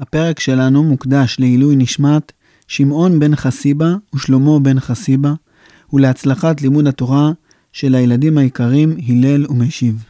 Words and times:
הפרק 0.00 0.40
שלנו 0.40 0.82
מוקדש 0.84 1.36
לעילוי 1.38 1.76
נשמת 1.76 2.32
שמעון 2.68 3.20
בן 3.20 3.36
חסיבה 3.36 3.94
ושלמה 4.14 4.58
בן 4.58 4.80
חסיבה, 4.80 5.32
ולהצלחת 5.92 6.62
לימוד 6.62 6.86
התורה 6.86 7.30
של 7.72 7.94
הילדים 7.94 8.38
היקרים 8.38 8.96
הלל 9.08 9.46
ומשיב. 9.50 10.04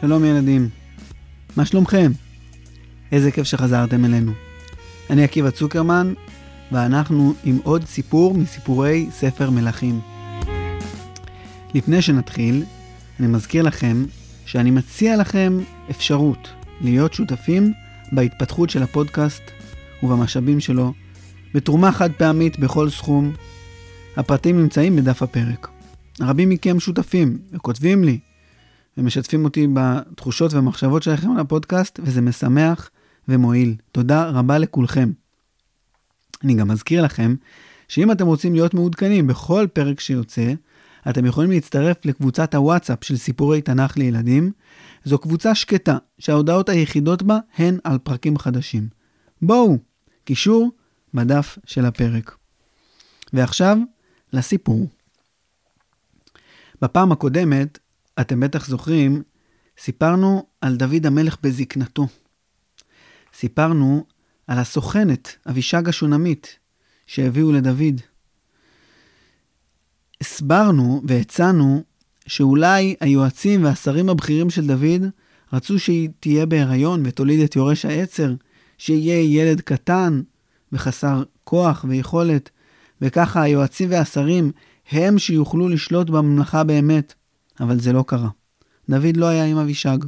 שלום 0.00 0.24
ילדים, 0.24 0.68
מה 1.56 1.64
שלומכם? 1.64 2.12
איזה 3.12 3.30
כיף 3.30 3.44
שחזרתם 3.44 4.04
אלינו. 4.04 4.32
אני 5.10 5.24
עקיבא 5.24 5.50
צוקרמן, 5.50 6.14
ואנחנו 6.72 7.34
עם 7.44 7.58
עוד 7.64 7.84
סיפור 7.84 8.34
מסיפורי 8.34 9.06
ספר 9.10 9.50
מלכים. 9.50 10.00
לפני 11.74 12.02
שנתחיל, 12.02 12.64
אני 13.20 13.26
מזכיר 13.26 13.62
לכם 13.62 14.04
שאני 14.46 14.70
מציע 14.70 15.16
לכם 15.16 15.58
אפשרות 15.90 16.48
להיות 16.80 17.14
שותפים 17.14 17.72
בהתפתחות 18.12 18.70
של 18.70 18.82
הפודקאסט 18.82 19.42
ובמשאבים 20.02 20.60
שלו, 20.60 20.92
בתרומה 21.54 21.92
חד 21.92 22.12
פעמית 22.12 22.58
בכל 22.58 22.90
סכום. 22.90 23.32
הפרטים 24.16 24.60
נמצאים 24.60 24.96
בדף 24.96 25.22
הפרק. 25.22 25.68
רבים 26.20 26.48
מכם 26.48 26.80
שותפים 26.80 27.38
וכותבים 27.52 28.04
לי 28.04 28.18
ומשתפים 28.98 29.44
אותי 29.44 29.66
בתחושות 29.74 30.52
והמחשבות 30.52 31.02
שלכם 31.02 31.30
על 31.30 31.40
הפודקאסט, 31.40 32.00
וזה 32.02 32.20
משמח 32.20 32.90
ומועיל. 33.28 33.74
תודה 33.92 34.28
רבה 34.28 34.58
לכולכם. 34.58 35.10
אני 36.44 36.54
גם 36.54 36.68
מזכיר 36.68 37.02
לכם 37.02 37.34
שאם 37.88 38.12
אתם 38.12 38.26
רוצים 38.26 38.54
להיות 38.54 38.74
מעודכנים 38.74 39.26
בכל 39.26 39.66
פרק 39.72 40.00
שיוצא, 40.00 40.52
אתם 41.08 41.26
יכולים 41.26 41.50
להצטרף 41.50 42.06
לקבוצת 42.06 42.54
הוואטסאפ 42.54 43.04
של 43.04 43.16
סיפורי 43.16 43.62
תנ"ך 43.62 43.96
לילדים. 43.96 44.52
זו 45.04 45.18
קבוצה 45.18 45.54
שקטה, 45.54 45.98
שההודעות 46.18 46.68
היחידות 46.68 47.22
בה 47.22 47.38
הן 47.56 47.78
על 47.84 47.98
פרקים 47.98 48.38
חדשים. 48.38 48.88
בואו, 49.42 49.78
קישור 50.24 50.70
בדף 51.14 51.58
של 51.66 51.84
הפרק. 51.84 52.36
ועכשיו, 53.32 53.78
לסיפור. 54.32 54.88
בפעם 56.82 57.12
הקודמת, 57.12 57.78
אתם 58.20 58.40
בטח 58.40 58.66
זוכרים, 58.66 59.22
סיפרנו 59.78 60.46
על 60.60 60.76
דוד 60.76 61.06
המלך 61.06 61.36
בזקנתו. 61.42 62.06
סיפרנו 63.34 64.06
על 64.46 64.58
הסוכנת, 64.58 65.36
אבישג 65.50 65.88
השונמית, 65.88 66.58
שהביאו 67.06 67.52
לדוד. 67.52 68.00
הסברנו 70.20 71.02
והצענו 71.08 71.82
שאולי 72.26 72.94
היועצים 73.00 73.64
והשרים 73.64 74.08
הבכירים 74.08 74.50
של 74.50 74.66
דוד 74.66 75.10
רצו 75.52 75.78
שהיא 75.78 76.08
תהיה 76.20 76.46
בהיריון 76.46 77.02
ותוליד 77.06 77.40
את 77.40 77.56
יורש 77.56 77.84
העצר, 77.84 78.34
שיהיה 78.78 79.20
ילד 79.20 79.60
קטן 79.60 80.22
וחסר 80.72 81.22
כוח 81.44 81.84
ויכולת, 81.88 82.50
וככה 83.00 83.42
היועצים 83.42 83.90
והשרים 83.90 84.52
הם 84.90 85.18
שיוכלו 85.18 85.68
לשלוט 85.68 86.10
בממלכה 86.10 86.64
באמת. 86.64 87.14
אבל 87.60 87.80
זה 87.80 87.92
לא 87.92 88.04
קרה. 88.06 88.28
דוד 88.88 89.16
לא 89.16 89.26
היה 89.26 89.44
עם 89.44 89.56
אבישג. 89.56 89.98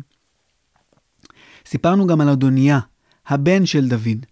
סיפרנו 1.67 2.07
גם 2.07 2.21
על 2.21 2.29
אדוניה, 2.29 2.81
הבן 3.27 3.67
של 3.67 3.89
דוד, 3.89 4.27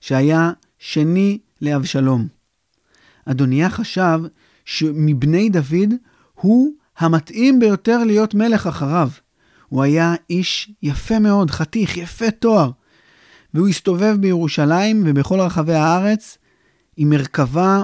שהיה 0.00 0.52
שני 0.78 1.38
לאבשלום. 1.62 2.28
אדוניה 3.24 3.70
חשב 3.70 4.20
שמבני 4.64 5.50
דוד 5.50 5.94
הוא 6.34 6.72
המתאים 6.98 7.60
ביותר 7.60 8.04
להיות 8.04 8.34
מלך 8.34 8.66
אחריו. 8.66 9.08
הוא 9.68 9.82
היה 9.82 10.14
איש 10.30 10.70
יפה 10.82 11.18
מאוד, 11.18 11.50
חתיך, 11.50 11.96
יפה 11.96 12.30
תואר. 12.30 12.70
והוא 13.54 13.68
הסתובב 13.68 14.16
בירושלים 14.20 15.02
ובכל 15.06 15.40
רחבי 15.40 15.74
הארץ 15.74 16.38
עם 16.96 17.10
מרכבה 17.10 17.82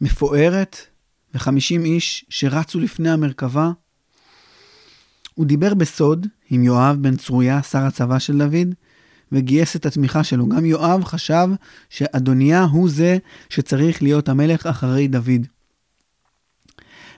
מפוארת 0.00 0.76
וחמישים 1.34 1.84
איש 1.84 2.24
שרצו 2.28 2.80
לפני 2.80 3.10
המרכבה. 3.10 3.70
הוא 5.34 5.46
דיבר 5.46 5.74
בסוד 5.74 6.26
עם 6.50 6.64
יואב 6.64 6.96
בן 7.00 7.16
צרויה, 7.16 7.62
שר 7.62 7.78
הצבא 7.78 8.18
של 8.18 8.38
דוד, 8.38 8.74
וגייס 9.32 9.76
את 9.76 9.86
התמיכה 9.86 10.24
שלו. 10.24 10.48
גם 10.48 10.64
יואב 10.64 11.04
חשב 11.04 11.48
שאדוניה 11.90 12.64
הוא 12.64 12.90
זה 12.90 13.18
שצריך 13.48 14.02
להיות 14.02 14.28
המלך 14.28 14.66
אחרי 14.66 15.08
דוד. 15.08 15.46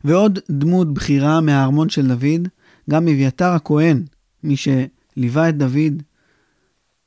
ועוד 0.04 0.38
דמות 0.50 0.94
בכירה 0.94 1.40
מהארמון 1.40 1.88
של 1.88 2.08
דוד, 2.08 2.48
גם 2.90 3.08
אביתר 3.08 3.48
הכהן, 3.52 4.02
מי 4.42 4.54
שליווה 4.56 5.48
את 5.48 5.56
דוד 5.56 6.02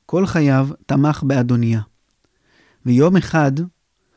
כל 0.06 0.26
חייו, 0.26 0.68
תמך 0.86 1.22
באדוניה. 1.22 1.80
ויום 2.86 3.16
אחד, 3.16 3.52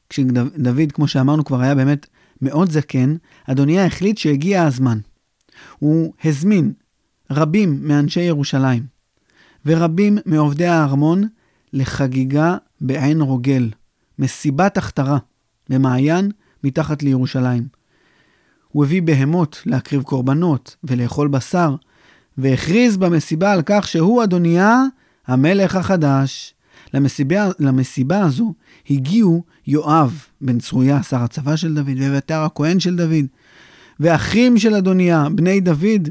כשדוד, 0.10 0.92
כמו 0.92 1.08
שאמרנו, 1.08 1.46
כבר 1.46 1.62
היה 1.62 1.76
באמת 1.76 2.08
מאוד 2.42 2.72
זקן, 2.72 3.16
אדוניה 3.46 3.86
החליט 3.86 4.18
שהגיע 4.18 4.64
הזמן. 4.64 5.00
הוא 5.80 6.14
הזמין 6.24 6.74
רבים 7.32 7.88
מאנשי 7.88 8.22
ירושלים 8.22 8.95
ורבים 9.66 10.18
מעובדי 10.26 10.66
הארמון 10.66 11.24
לחגיגה 11.74 12.58
בעין 12.82 13.22
רוגל, 13.22 13.70
מסיבת 14.20 14.78
הכתרה 14.78 15.18
במעיין 15.70 16.32
מתחת 16.64 17.04
לירושלים. 17.04 17.68
הוא 18.68 18.86
הביא 18.86 19.02
בהמות 19.02 19.62
להקריב 19.66 20.04
קורבנות 20.04 20.76
ולאכול 20.84 21.28
בשר, 21.28 21.76
והכריז 22.38 22.98
במסיבה 22.98 23.52
על 23.52 23.62
כך 23.66 23.88
שהוא 23.88 24.24
אדוניה 24.24 24.84
המלך 25.28 25.76
החדש. 25.76 26.54
למסיבה, 26.94 27.50
למסיבה 27.60 28.22
הזו 28.22 28.54
הגיעו 28.90 29.44
יואב 29.68 30.26
בן 30.42 30.60
צרויה, 30.60 31.04
שר 31.04 31.24
הצבא 31.24 31.56
של 31.56 31.76
דוד, 31.76 31.98
ואביתר 32.00 32.40
הכהן 32.40 32.80
של 32.80 32.96
דוד, 32.96 33.26
ואחים 34.00 34.58
של 34.58 34.76
אדוניה, 34.76 35.28
בני 35.36 35.60
דוד, 35.60 36.10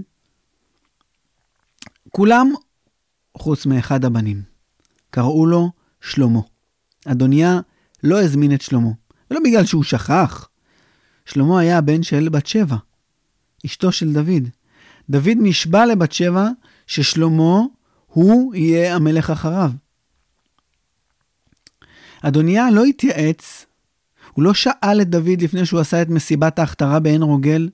כולם 2.10 2.53
חוץ 3.36 3.66
מאחד 3.66 4.04
הבנים. 4.04 4.42
קראו 5.10 5.46
לו 5.46 5.70
שלמה. 6.00 6.40
אדוניה 7.04 7.60
לא 8.02 8.22
הזמין 8.22 8.54
את 8.54 8.60
שלמה, 8.60 8.90
ולא 9.30 9.40
בגלל 9.44 9.64
שהוא 9.64 9.82
שכח. 9.82 10.48
שלמה 11.26 11.60
היה 11.60 11.78
הבן 11.78 12.02
של 12.02 12.28
בת 12.28 12.46
שבע, 12.46 12.76
אשתו 13.66 13.92
של 13.92 14.12
דוד. 14.12 14.48
דוד 15.10 15.36
נשבע 15.36 15.86
לבת 15.86 16.12
שבע 16.12 16.48
ששלמה 16.86 17.60
הוא 18.06 18.54
יהיה 18.54 18.94
המלך 18.94 19.30
אחריו. 19.30 19.70
אדוניה 22.22 22.70
לא 22.70 22.84
התייעץ, 22.84 23.66
הוא 24.32 24.42
לא 24.42 24.54
שאל 24.54 25.00
את 25.00 25.10
דוד 25.10 25.42
לפני 25.42 25.66
שהוא 25.66 25.80
עשה 25.80 26.02
את 26.02 26.08
מסיבת 26.08 26.58
ההכתרה 26.58 27.00
בעין 27.00 27.22
רוגל, 27.22 27.68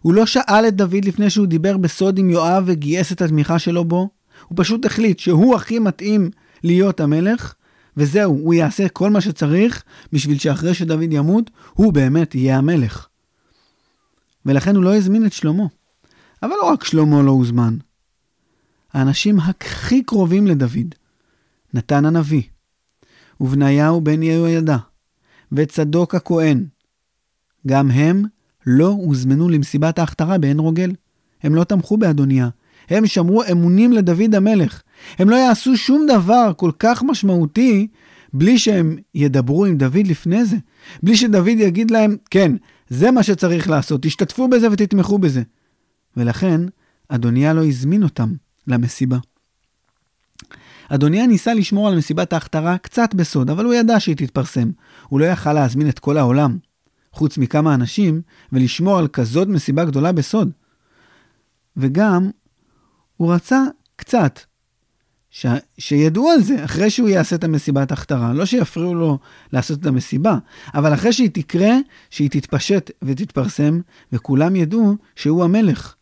הוא 0.00 0.14
לא 0.14 0.26
שאל 0.26 0.68
את 0.68 0.76
דוד 0.76 1.04
לפני 1.04 1.30
שהוא 1.30 1.46
דיבר 1.46 1.76
בסוד 1.76 2.18
עם 2.18 2.30
יואב 2.30 2.64
וגייס 2.66 3.12
את 3.12 3.22
התמיכה 3.22 3.58
שלו 3.58 3.84
בו, 3.84 4.08
הוא 4.48 4.56
פשוט 4.56 4.84
החליט 4.84 5.18
שהוא 5.18 5.56
הכי 5.56 5.78
מתאים 5.78 6.30
להיות 6.64 7.00
המלך, 7.00 7.54
וזהו, 7.96 8.38
הוא 8.38 8.54
יעשה 8.54 8.88
כל 8.88 9.10
מה 9.10 9.20
שצריך 9.20 9.82
בשביל 10.12 10.38
שאחרי 10.38 10.74
שדוד 10.74 11.12
ימות, 11.12 11.50
הוא 11.72 11.92
באמת 11.92 12.34
יהיה 12.34 12.58
המלך. 12.58 13.06
ולכן 14.46 14.76
הוא 14.76 14.84
לא 14.84 14.96
הזמין 14.96 15.26
את 15.26 15.32
שלמה. 15.32 15.64
אבל 16.42 16.50
לא 16.50 16.72
רק 16.72 16.84
שלמה 16.84 17.22
לא 17.22 17.30
הוזמן. 17.30 17.76
האנשים 18.92 19.40
הכי 19.40 20.02
קרובים 20.02 20.46
לדוד, 20.46 20.94
נתן 21.74 22.04
הנביא, 22.04 22.42
ובניהו 23.40 24.00
בן 24.00 24.22
יהוידע, 24.22 24.76
וצדוק 25.52 26.14
הכהן, 26.14 26.64
גם 27.66 27.90
הם 27.90 28.24
לא 28.66 28.86
הוזמנו 28.86 29.48
למסיבת 29.48 29.98
ההכתרה 29.98 30.38
בעין 30.38 30.58
רוגל. 30.58 30.92
הם 31.42 31.54
לא 31.54 31.64
תמכו 31.64 31.96
באדוניה. 31.96 32.48
הם 32.88 33.06
שמרו 33.06 33.42
אמונים 33.52 33.92
לדוד 33.92 34.34
המלך. 34.34 34.82
הם 35.18 35.30
לא 35.30 35.36
יעשו 35.36 35.76
שום 35.76 36.06
דבר 36.06 36.52
כל 36.56 36.70
כך 36.78 37.02
משמעותי 37.02 37.88
בלי 38.32 38.58
שהם 38.58 38.96
ידברו 39.14 39.64
עם 39.64 39.76
דוד 39.76 40.06
לפני 40.06 40.44
זה. 40.44 40.56
בלי 41.02 41.16
שדוד 41.16 41.46
יגיד 41.48 41.90
להם, 41.90 42.16
כן, 42.30 42.52
זה 42.88 43.10
מה 43.10 43.22
שצריך 43.22 43.70
לעשות, 43.70 44.02
תשתתפו 44.02 44.48
בזה 44.48 44.68
ותתמכו 44.72 45.18
בזה. 45.18 45.42
ולכן, 46.16 46.60
אדוניה 47.08 47.52
לא 47.52 47.64
הזמין 47.64 48.02
אותם 48.02 48.32
למסיבה. 48.66 49.18
אדוניה 50.88 51.26
ניסה 51.26 51.54
לשמור 51.54 51.88
על 51.88 51.96
מסיבת 51.96 52.32
ההכתרה 52.32 52.78
קצת 52.78 53.14
בסוד, 53.14 53.50
אבל 53.50 53.64
הוא 53.64 53.74
ידע 53.74 54.00
שהיא 54.00 54.16
תתפרסם. 54.16 54.70
הוא 55.08 55.20
לא 55.20 55.24
יכל 55.24 55.52
להזמין 55.52 55.88
את 55.88 55.98
כל 55.98 56.16
העולם. 56.16 56.58
חוץ 57.12 57.38
מכמה 57.38 57.74
אנשים, 57.74 58.22
ולשמור 58.52 58.98
על 58.98 59.08
כזאת 59.08 59.48
מסיבה 59.48 59.84
גדולה 59.84 60.12
בסוד. 60.12 60.50
וגם, 61.76 62.30
הוא 63.22 63.34
רצה 63.34 63.62
קצת 63.96 64.40
ש... 65.30 65.46
שידעו 65.78 66.30
על 66.30 66.42
זה, 66.42 66.64
אחרי 66.64 66.90
שהוא 66.90 67.08
יעשה 67.08 67.36
את 67.36 67.44
המסיבת 67.44 67.92
הכתרה. 67.92 68.32
לא 68.32 68.46
שיפריעו 68.46 68.94
לו 68.94 69.18
לעשות 69.52 69.80
את 69.80 69.86
המסיבה, 69.86 70.38
אבל 70.74 70.94
אחרי 70.94 71.12
שהיא 71.12 71.30
תקרה, 71.32 71.72
שהיא 72.10 72.30
תתפשט 72.30 72.90
ותתפרסם, 73.02 73.80
וכולם 74.12 74.56
ידעו 74.56 74.96
שהוא 75.16 75.44
המלך. 75.44 75.94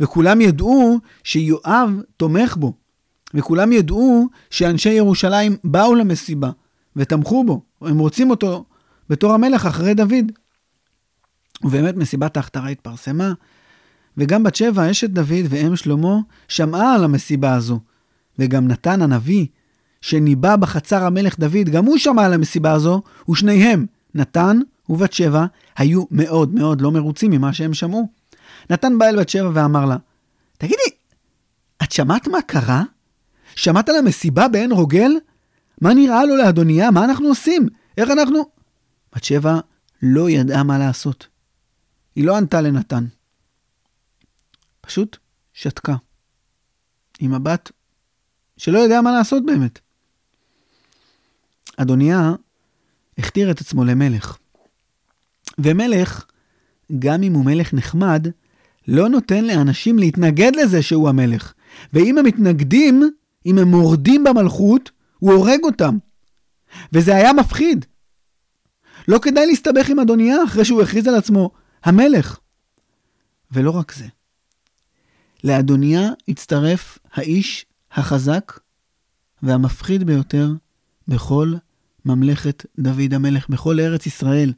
וכולם 0.00 0.40
ידעו 0.40 0.98
שיואב 1.24 1.90
תומך 2.16 2.56
בו. 2.56 2.72
וכולם 3.34 3.72
ידעו 3.72 4.28
שאנשי 4.50 4.92
ירושלים 4.92 5.56
באו 5.64 5.94
למסיבה 5.94 6.50
ותמכו 6.96 7.44
בו. 7.44 7.62
הם 7.80 7.98
רוצים 7.98 8.30
אותו 8.30 8.64
בתור 9.08 9.34
המלך 9.34 9.66
אחרי 9.66 9.94
דוד. 9.94 10.32
ובאמת 11.64 11.96
מסיבת 11.96 12.36
ההכתרה 12.36 12.68
התפרסמה, 12.68 13.32
וגם 14.18 14.42
בת 14.42 14.54
שבע, 14.54 14.90
אשת 14.90 15.10
דוד 15.10 15.46
ואם 15.48 15.76
שלמה, 15.76 16.16
שמעה 16.48 16.94
על 16.94 17.04
המסיבה 17.04 17.54
הזו. 17.54 17.80
וגם 18.38 18.68
נתן 18.68 19.02
הנביא, 19.02 19.46
שניבא 20.00 20.56
בחצר 20.56 21.04
המלך 21.04 21.38
דוד, 21.38 21.68
גם 21.72 21.84
הוא 21.84 21.98
שמע 21.98 22.24
על 22.24 22.32
המסיבה 22.32 22.72
הזו, 22.72 23.02
ושניהם, 23.30 23.86
נתן 24.14 24.58
ובת 24.88 25.12
שבע, 25.12 25.46
היו 25.76 26.04
מאוד 26.10 26.54
מאוד 26.54 26.80
לא 26.80 26.92
מרוצים 26.92 27.30
ממה 27.30 27.52
שהם 27.52 27.74
שמעו. 27.74 28.08
נתן 28.70 28.98
בא 28.98 29.06
אל 29.06 29.20
בת 29.20 29.28
שבע 29.28 29.50
ואמר 29.54 29.84
לה, 29.84 29.96
תגידי, 30.58 30.90
את 31.82 31.92
שמעת 31.92 32.28
מה 32.28 32.42
קרה? 32.42 32.82
שמעת 33.54 33.88
על 33.88 33.96
המסיבה 33.96 34.48
בעין 34.48 34.72
רוגל? 34.72 35.12
מה 35.80 35.94
נראה 35.94 36.24
לו 36.24 36.36
לאדוניה? 36.36 36.90
מה 36.90 37.04
אנחנו 37.04 37.28
עושים? 37.28 37.68
איך 37.98 38.10
אנחנו... 38.10 38.42
בת 39.14 39.24
שבע 39.24 39.60
לא 40.02 40.30
ידעה 40.30 40.62
מה 40.62 40.78
לעשות. 40.78 41.26
היא 42.16 42.24
לא 42.24 42.36
ענתה 42.36 42.60
לנתן. 42.60 43.04
פשוט 44.88 45.16
שתקה. 45.52 45.96
עם 47.20 47.34
מבט 47.34 47.70
שלא 48.56 48.78
יודע 48.78 49.00
מה 49.00 49.12
לעשות 49.12 49.46
באמת. 49.46 49.78
אדוניה 51.76 52.32
הכתיר 53.18 53.50
את 53.50 53.60
עצמו 53.60 53.84
למלך. 53.84 54.38
ומלך, 55.58 56.24
גם 56.98 57.22
אם 57.22 57.32
הוא 57.32 57.44
מלך 57.44 57.74
נחמד, 57.74 58.26
לא 58.88 59.08
נותן 59.08 59.44
לאנשים 59.44 59.98
להתנגד 59.98 60.52
לזה 60.56 60.82
שהוא 60.82 61.08
המלך. 61.08 61.52
ואם 61.92 62.18
הם 62.18 62.24
מתנגדים, 62.24 63.02
אם 63.46 63.58
הם 63.58 63.68
מורדים 63.68 64.24
במלכות, 64.24 64.90
הוא 65.18 65.32
הורג 65.32 65.60
אותם. 65.64 65.98
וזה 66.92 67.16
היה 67.16 67.32
מפחיד. 67.32 67.84
לא 69.08 69.18
כדאי 69.18 69.46
להסתבך 69.46 69.90
עם 69.90 70.00
אדוניה 70.00 70.44
אחרי 70.44 70.64
שהוא 70.64 70.82
הכריז 70.82 71.06
על 71.06 71.14
עצמו 71.14 71.50
המלך. 71.84 72.38
ולא 73.52 73.70
רק 73.70 73.92
זה. 73.92 74.06
לאדוניה 75.44 76.10
הצטרף 76.28 76.98
האיש 77.12 77.66
החזק 77.92 78.60
והמפחיד 79.42 80.04
ביותר 80.04 80.52
בכל 81.08 81.54
ממלכת 82.04 82.66
דוד 82.78 83.14
המלך, 83.14 83.48
בכל 83.48 83.80
ארץ 83.80 84.06
ישראל. 84.06 84.52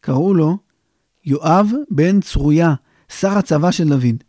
קראו 0.00 0.34
לו 0.34 0.58
יואב 1.24 1.66
בן 1.90 2.20
צרויה, 2.20 2.74
שר 3.08 3.38
הצבא 3.38 3.70
של 3.70 3.88
דוד. 3.88 4.24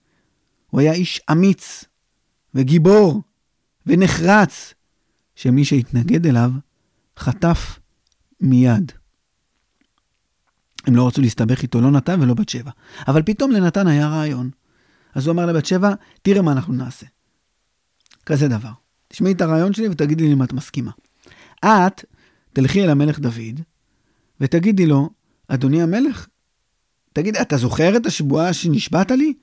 הוא 0.69 0.81
היה 0.81 0.93
איש 0.93 1.21
אמיץ 1.31 1.85
וגיבור 2.55 3.21
ונחרץ, 3.85 4.73
שמי 5.35 5.65
שהתנגד 5.65 6.27
אליו 6.27 6.51
חטף 7.17 7.79
מיד. 8.41 8.91
הם 10.87 10.95
לא 10.95 11.07
רצו 11.07 11.21
להסתבך 11.21 11.61
איתו, 11.61 11.81
לא 11.81 11.91
נתן 11.91 12.21
ולא 12.21 12.33
בת 12.33 12.49
שבע. 12.49 12.71
אבל 13.07 13.23
פתאום 13.23 13.51
לנתן 13.51 13.87
היה 13.87 14.07
רעיון. 14.07 14.49
אז 15.15 15.27
הוא 15.27 15.33
אמר 15.33 15.45
לבת 15.45 15.65
שבע, 15.65 15.93
תראה 16.21 16.41
מה 16.41 16.51
אנחנו 16.51 16.73
נעשה. 16.73 17.05
כזה 18.25 18.47
דבר. 18.47 18.71
תשמעי 19.07 19.31
את 19.31 19.41
הרעיון 19.41 19.73
שלי 19.73 19.87
ותגידי 19.87 20.23
לי 20.23 20.33
אם 20.33 20.43
את 20.43 20.53
מסכימה. 20.53 20.91
את 21.65 22.05
תלכי 22.53 22.83
אל 22.83 22.89
המלך 22.89 23.19
דוד 23.19 23.59
ותגידי 24.41 24.85
לו, 24.85 25.09
אדוני 25.47 25.81
המלך, 25.81 26.27
תגיד, 27.13 27.35
אתה 27.35 27.57
זוכר 27.57 27.97
את 27.97 28.05
השבועה 28.05 28.53
שנשבעת 28.53 29.11
לי? 29.11 29.33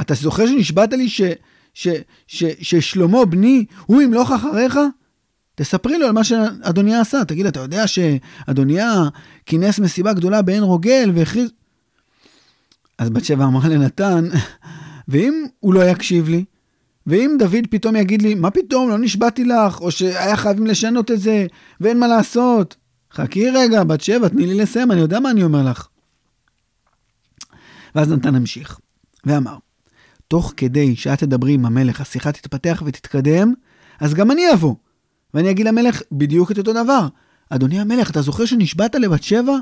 אתה 0.00 0.14
זוכר 0.14 0.46
שנשבעת 0.46 0.92
לי 0.92 1.08
ש, 1.08 1.20
ש, 1.74 1.88
ש, 2.26 2.44
ששלמה 2.60 3.24
בני 3.24 3.64
הוא 3.86 4.02
ימלוך 4.02 4.30
אחריך? 4.30 4.78
תספרי 5.54 5.98
לו 5.98 6.06
על 6.06 6.12
מה 6.12 6.24
שאדוניה 6.24 7.00
עשה. 7.00 7.24
תגיד, 7.24 7.46
אתה 7.46 7.60
יודע 7.60 7.86
שאדוניה 7.86 9.02
כינס 9.46 9.78
מסיבה 9.78 10.12
גדולה 10.12 10.42
בעין 10.42 10.62
רוגל 10.62 11.10
והכריז... 11.14 11.50
אז 13.02 13.10
בת 13.10 13.24
שבע 13.24 13.44
אמרה 13.44 13.68
לנתן, 13.68 14.28
ואם 15.08 15.46
הוא 15.60 15.74
לא 15.74 15.90
יקשיב 15.90 16.28
לי? 16.28 16.44
ואם 17.06 17.36
דוד 17.38 17.66
פתאום 17.70 17.96
יגיד 17.96 18.22
לי, 18.22 18.34
מה 18.34 18.50
פתאום, 18.50 18.88
לא 18.88 18.98
נשבעתי 18.98 19.44
לך, 19.44 19.80
או 19.80 19.90
שהיה 19.90 20.36
חייבים 20.36 20.66
לשנות 20.66 21.10
את 21.10 21.20
זה, 21.20 21.46
ואין 21.80 21.98
מה 21.98 22.06
לעשות. 22.06 22.76
חכי 23.12 23.50
רגע, 23.50 23.84
בת 23.84 24.00
שבע, 24.00 24.28
תני 24.28 24.46
לי 24.46 24.54
לסיים, 24.54 24.92
אני 24.92 25.00
יודע 25.00 25.20
מה 25.20 25.30
אני 25.30 25.44
אומר 25.44 25.62
לך. 25.70 25.88
ואז 27.94 28.12
נתן 28.12 28.34
המשיך, 28.34 28.78
ואמר, 29.26 29.56
תוך 30.28 30.52
כדי 30.56 30.96
שאת 30.96 31.18
תדברי 31.18 31.52
עם 31.52 31.66
המלך, 31.66 32.00
השיחה 32.00 32.32
תתפתח 32.32 32.82
ותתקדם, 32.86 33.52
אז 34.00 34.14
גם 34.14 34.30
אני 34.30 34.52
אבוא. 34.52 34.74
ואני 35.34 35.50
אגיד 35.50 35.66
למלך 35.66 36.02
בדיוק 36.12 36.50
את 36.50 36.58
אותו 36.58 36.72
דבר. 36.72 37.08
אדוני 37.50 37.80
המלך, 37.80 38.10
אתה 38.10 38.22
זוכר 38.22 38.44
שנשבעת 38.44 38.94
לבת 38.94 39.22
שבע? 39.22 39.56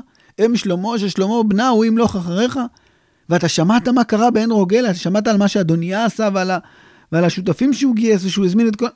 אם 0.45 0.55
שלמה, 0.55 0.89
ששלמה 0.97 1.43
בנה 1.47 1.67
הוא 1.67 1.85
ימלוך 1.85 2.15
אחריך? 2.15 2.59
ואתה 3.31 3.47
שמעת 3.47 3.87
מה 3.87 4.03
קרה 4.03 4.31
בעין 4.31 4.51
רוגל, 4.51 4.85
אתה 4.85 4.93
שמעת 4.93 5.27
על 5.27 5.37
מה 5.37 5.47
שאדוניה 5.47 6.05
עשה 6.05 6.29
ועל, 6.33 6.51
ה... 6.51 6.59
ועל 7.11 7.25
השותפים 7.25 7.73
שהוא 7.73 7.95
גייס 7.95 8.25
ושהוא 8.25 8.45
הזמין 8.45 8.67
את 8.67 8.75
כל... 8.75 8.87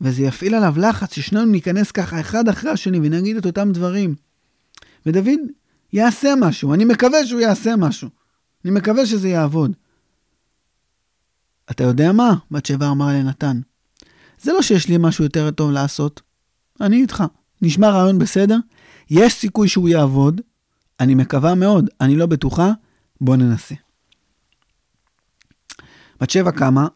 וזה 0.00 0.22
יפעיל 0.22 0.54
עליו 0.54 0.74
לחץ 0.76 1.14
ששנינו 1.14 1.44
ניכנס 1.44 1.90
ככה 1.90 2.20
אחד 2.20 2.48
אחרי 2.48 2.70
השני 2.70 2.98
ונגיד 3.02 3.36
את 3.36 3.46
אותם 3.46 3.72
דברים. 3.72 4.14
ודוד 5.06 5.40
יעשה 5.92 6.34
משהו, 6.40 6.74
אני 6.74 6.84
מקווה 6.84 7.26
שהוא 7.26 7.40
יעשה 7.40 7.76
משהו. 7.76 8.08
אני 8.64 8.72
מקווה 8.72 9.06
שזה 9.06 9.28
יעבוד. 9.28 9.72
אתה 11.70 11.84
יודע 11.84 12.12
מה? 12.12 12.34
בת 12.50 12.66
שבע 12.66 12.90
אמרה 12.90 13.12
לנתן. 13.12 13.60
זה 14.42 14.52
לא 14.52 14.62
שיש 14.62 14.88
לי 14.88 14.96
משהו 14.98 15.24
יותר 15.24 15.50
טוב 15.50 15.70
לעשות. 15.70 16.20
אני 16.80 17.02
איתך. 17.02 17.24
נשמע 17.62 17.90
רעיון 17.90 18.18
בסדר? 18.18 18.56
יש 19.10 19.34
סיכוי 19.34 19.68
שהוא 19.68 19.88
יעבוד. 19.88 20.40
אני 21.00 21.14
מקווה 21.14 21.54
מאוד, 21.54 21.90
אני 22.00 22.16
לא 22.16 22.26
בטוחה. 22.26 22.72
בוא 23.24 23.36
ננסה. 23.36 23.74
בת 26.20 26.30
שבע 26.30 26.50
קמה, 26.52 26.88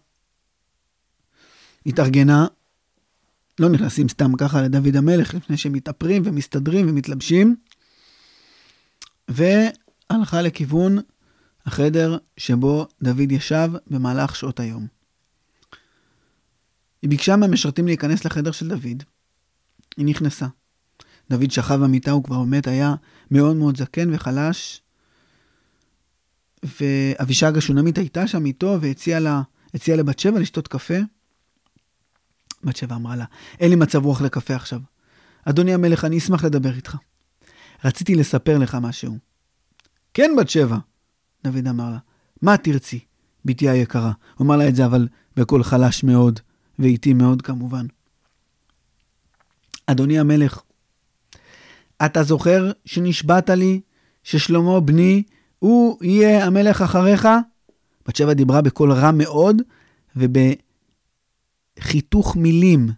התארגנה, 1.87 2.47
לא 3.61 3.69
נכנסים 3.69 4.09
סתם 4.09 4.37
ככה 4.37 4.63
לדוד 4.63 4.97
המלך 4.97 5.35
לפני 5.35 5.57
שמתאפרים 5.57 6.23
ומסתדרים 6.25 6.89
ומתלבשים, 6.89 7.57
והלכה 9.29 10.43
לכיוון 10.43 10.99
החדר 11.67 12.19
שבו 12.37 12.89
דוד 13.03 13.33
ישב 13.33 13.71
במהלך 13.87 14.37
שעות 14.37 14.61
היום. 14.61 14.87
היא 17.03 17.11
ביקשה 17.11 17.37
מהמשרתים 17.37 17.87
להיכנס 17.87 18.25
לחדר 18.25 18.53
של 18.53 18.69
דוד. 18.69 19.03
היא 19.97 20.07
נכנסה. 20.07 20.47
דוד 21.31 21.51
שכב 21.51 21.75
במיטה, 21.75 22.11
הוא 22.11 22.25
כבר 22.25 22.39
באמת 22.39 22.67
היה 22.67 22.95
מאוד 23.31 23.57
מאוד 23.57 23.77
זקן 23.77 24.15
וחלש. 24.15 24.83
ואבישג 26.63 27.59
השונמית 27.59 27.99
הייתה 27.99 28.27
שם 28.27 28.47
איתו 28.47 28.79
והציעה 28.81 29.21
לה, 29.21 29.43
לבת 29.89 30.19
שבע 30.19 30.41
לשתות 30.41 30.69
קפה. 30.69 30.99
בת 32.65 32.77
שבע 32.77 32.97
אמרה 32.97 33.17
לה, 33.17 33.25
אין 33.61 33.71
לי 33.71 33.77
מצב 33.77 34.05
רוח 34.05 34.21
לקפה 34.21 34.55
עכשיו. 34.55 34.81
אדוני 35.45 35.75
המלך, 35.75 36.05
אני 36.05 36.19
אשמח 36.19 36.45
לדבר 36.45 36.75
איתך. 36.77 36.97
רציתי 37.85 38.15
לספר 38.15 38.59
לך 38.59 38.79
משהו. 38.81 39.19
כן, 40.15 40.31
בת 40.39 40.49
שבע, 40.49 40.77
דוד 41.45 41.67
אמר 41.67 41.91
לה. 41.91 41.99
מה 42.43 42.57
תרצי, 42.57 43.01
בתי 43.45 43.69
היקרה? 43.69 44.13
הוא 44.35 44.45
אמר 44.45 44.57
לה 44.57 44.69
את 44.69 44.77
זה, 44.77 44.85
אבל 44.87 45.09
בקול 45.37 45.63
חלש 45.63 46.05
מאוד, 46.05 46.41
ואיטי 46.79 47.15
מאוד 47.15 47.43
כמובן. 47.43 47.87
אדוני 49.87 50.19
המלך, 50.19 50.63
אתה 52.05 52.23
זוכר 52.23 52.71
שנשבעת 52.85 53.51
לי 53.51 53.81
ששלמה 54.25 54.81
בני 54.81 55.23
הוא 55.59 55.97
יהיה 56.03 56.47
המלך 56.47 56.83
אחריך? 56.83 57.29
בת 58.09 58.17
שבע 58.17 58.33
דיברה 58.33 58.61
בקול 58.61 58.93
רם 58.93 59.19
מאוד 59.19 59.63
ובחיתוך 61.77 62.37
מילים 62.37 62.89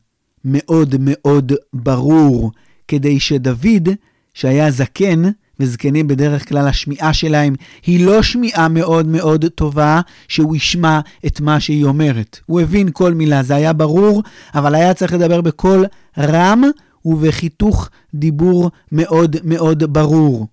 מאוד 0.44 0.94
מאוד 0.98 1.52
ברור, 1.72 2.52
כדי 2.88 3.20
שדוד, 3.20 3.88
שהיה 4.34 4.70
זקן, 4.70 5.22
וזקנים 5.60 6.06
בדרך 6.06 6.48
כלל 6.48 6.68
השמיעה 6.68 7.12
שלהם 7.12 7.54
היא 7.86 8.06
לא 8.06 8.22
שמיעה 8.22 8.68
מאוד 8.68 9.06
מאוד 9.06 9.44
טובה, 9.54 10.00
שהוא 10.28 10.56
ישמע 10.56 11.00
את 11.26 11.40
מה 11.40 11.60
שהיא 11.60 11.84
אומרת. 11.84 12.40
הוא 12.46 12.60
הבין 12.60 12.88
כל 12.92 13.14
מילה, 13.14 13.42
זה 13.42 13.54
היה 13.54 13.72
ברור, 13.72 14.22
אבל 14.54 14.74
היה 14.74 14.94
צריך 14.94 15.12
לדבר 15.12 15.40
בקול 15.40 15.84
רם 16.18 16.62
ובחיתוך 17.04 17.88
דיבור 18.14 18.70
מאוד 18.92 19.36
מאוד 19.44 19.92
ברור. 19.92 20.46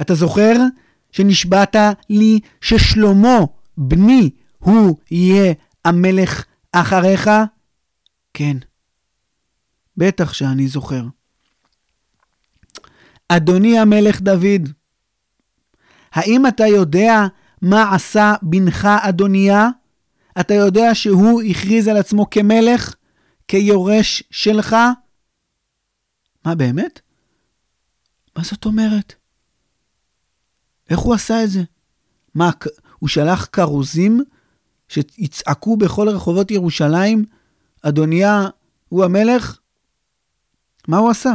אתה 0.00 0.14
זוכר 0.14 0.54
שנשבעת 1.12 1.76
לי 2.10 2.40
ששלמה, 2.60 3.38
בני, 3.76 4.30
הוא 4.58 4.96
יהיה 5.10 5.54
המלך 5.84 6.44
אחריך? 6.72 7.30
כן. 8.34 8.56
בטח 9.96 10.32
שאני 10.32 10.68
זוכר. 10.68 11.02
אדוני 13.28 13.78
המלך 13.78 14.20
דוד, 14.20 14.68
האם 16.12 16.46
אתה 16.46 16.66
יודע 16.66 17.26
מה 17.62 17.94
עשה 17.94 18.34
בנך 18.42 18.88
אדוניה? 19.00 19.68
אתה 20.40 20.54
יודע 20.54 20.94
שהוא 20.94 21.42
הכריז 21.42 21.88
על 21.88 21.96
עצמו 21.96 22.30
כמלך, 22.30 22.94
כיורש 23.48 24.22
שלך? 24.30 24.76
מה 26.44 26.54
באמת? 26.54 27.00
מה 28.36 28.44
זאת 28.44 28.64
אומרת? 28.64 29.17
איך 30.90 30.98
הוא 30.98 31.14
עשה 31.14 31.44
את 31.44 31.50
זה? 31.50 31.62
מה, 32.34 32.50
הוא 32.98 33.08
שלח 33.08 33.48
כרוזים 33.52 34.24
שיצעקו 34.88 35.76
בכל 35.76 36.08
רחובות 36.08 36.50
ירושלים, 36.50 37.24
אדוניה 37.82 38.48
הוא 38.88 39.04
המלך? 39.04 39.58
מה 40.88 40.96
הוא 40.96 41.10
עשה? 41.10 41.32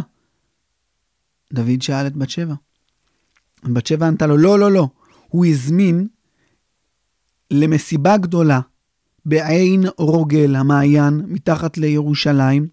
דוד 1.53 1.81
שאל 1.81 2.07
את 2.07 2.15
בת 2.15 2.29
שבע. 2.29 2.53
בת 3.63 3.87
שבע 3.87 4.07
ענתה 4.07 4.27
לו, 4.27 4.37
לא, 4.37 4.59
לא, 4.59 4.71
לא. 4.71 4.87
הוא 5.27 5.45
הזמין 5.45 6.07
למסיבה 7.51 8.17
גדולה 8.17 8.59
בעין 9.25 9.83
רוגל, 9.97 10.55
המעיין, 10.55 11.21
מתחת 11.27 11.77
לירושלים, 11.77 12.67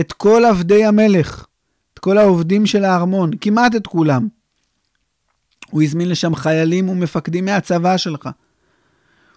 את 0.00 0.12
כל 0.12 0.42
עבדי 0.44 0.84
המלך, 0.84 1.46
את 1.94 1.98
כל 1.98 2.18
העובדים 2.18 2.66
של 2.66 2.84
הארמון, 2.84 3.30
כמעט 3.40 3.76
את 3.76 3.86
כולם. 3.86 4.28
הוא 5.70 5.82
הזמין 5.82 6.08
לשם 6.08 6.34
חיילים 6.34 6.88
ומפקדים 6.88 7.44
מהצבא 7.44 7.96
שלך. 7.96 8.28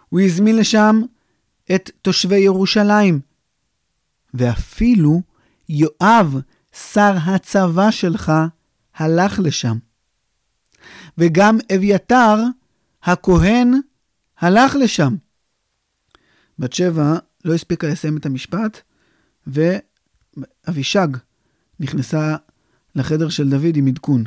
הוא 0.10 0.20
הזמין 0.20 0.56
לשם 0.56 1.02
את 1.76 1.92
תושבי 2.02 2.40
ירושלים. 2.40 3.20
ואפילו 4.34 5.22
יואב, 5.70 6.36
שר 6.92 7.14
הצבא 7.26 7.92
שלך, 7.92 8.32
הלך 8.96 9.40
לשם. 9.40 9.78
וגם 11.18 11.58
אביתר, 11.76 12.36
הכהן, 13.04 13.74
הלך 14.40 14.76
לשם. 14.76 15.16
בת 16.60 16.74
שבע 16.74 17.18
לא 17.46 17.54
הספיקה 17.54 17.88
לסיים 17.88 18.18
את 18.18 18.26
המשפט, 18.26 18.82
ואבישג 19.48 21.08
נכנסה 21.80 22.36
לחדר 22.96 23.30
של 23.30 23.50
דוד 23.50 23.76
עם 23.76 23.88
עדכון. 23.88 24.24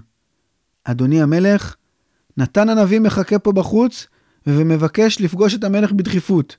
אדוני 0.85 1.23
המלך, 1.23 1.77
נתן 2.37 2.69
הנביא 2.69 3.01
מחכה 3.01 3.39
פה 3.39 3.53
בחוץ 3.53 4.07
ומבקש 4.47 5.21
לפגוש 5.21 5.55
את 5.55 5.65
המלך 5.65 5.93
בדחיפות. 5.93 6.57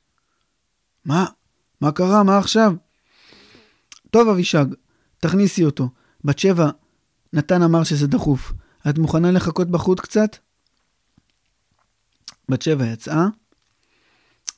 מה? 1.05 1.25
מה 1.81 1.91
קרה? 1.91 2.23
מה 2.23 2.37
עכשיו? 2.37 2.73
טוב, 4.11 4.27
אבישג, 4.29 4.65
תכניסי 5.19 5.65
אותו. 5.65 5.89
בת 6.23 6.39
שבע, 6.39 6.69
נתן 7.33 7.61
אמר 7.61 7.83
שזה 7.83 8.07
דחוף. 8.07 8.53
את 8.89 8.97
מוכנה 8.97 9.31
לחכות 9.31 9.71
בחוץ 9.71 9.99
קצת? 9.99 10.37
בת 12.49 12.61
שבע 12.61 12.85
יצאה, 12.85 13.27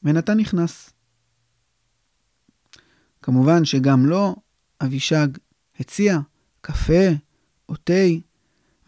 ונתן 0.04 0.38
נכנס. 0.38 0.90
כמובן 3.22 3.66
שגם 3.66 4.06
לו, 4.06 4.36
אבישג 4.84 5.28
הציע 5.80 6.20
קפה 6.62 7.08
או 7.70 7.76
תה, 7.76 7.94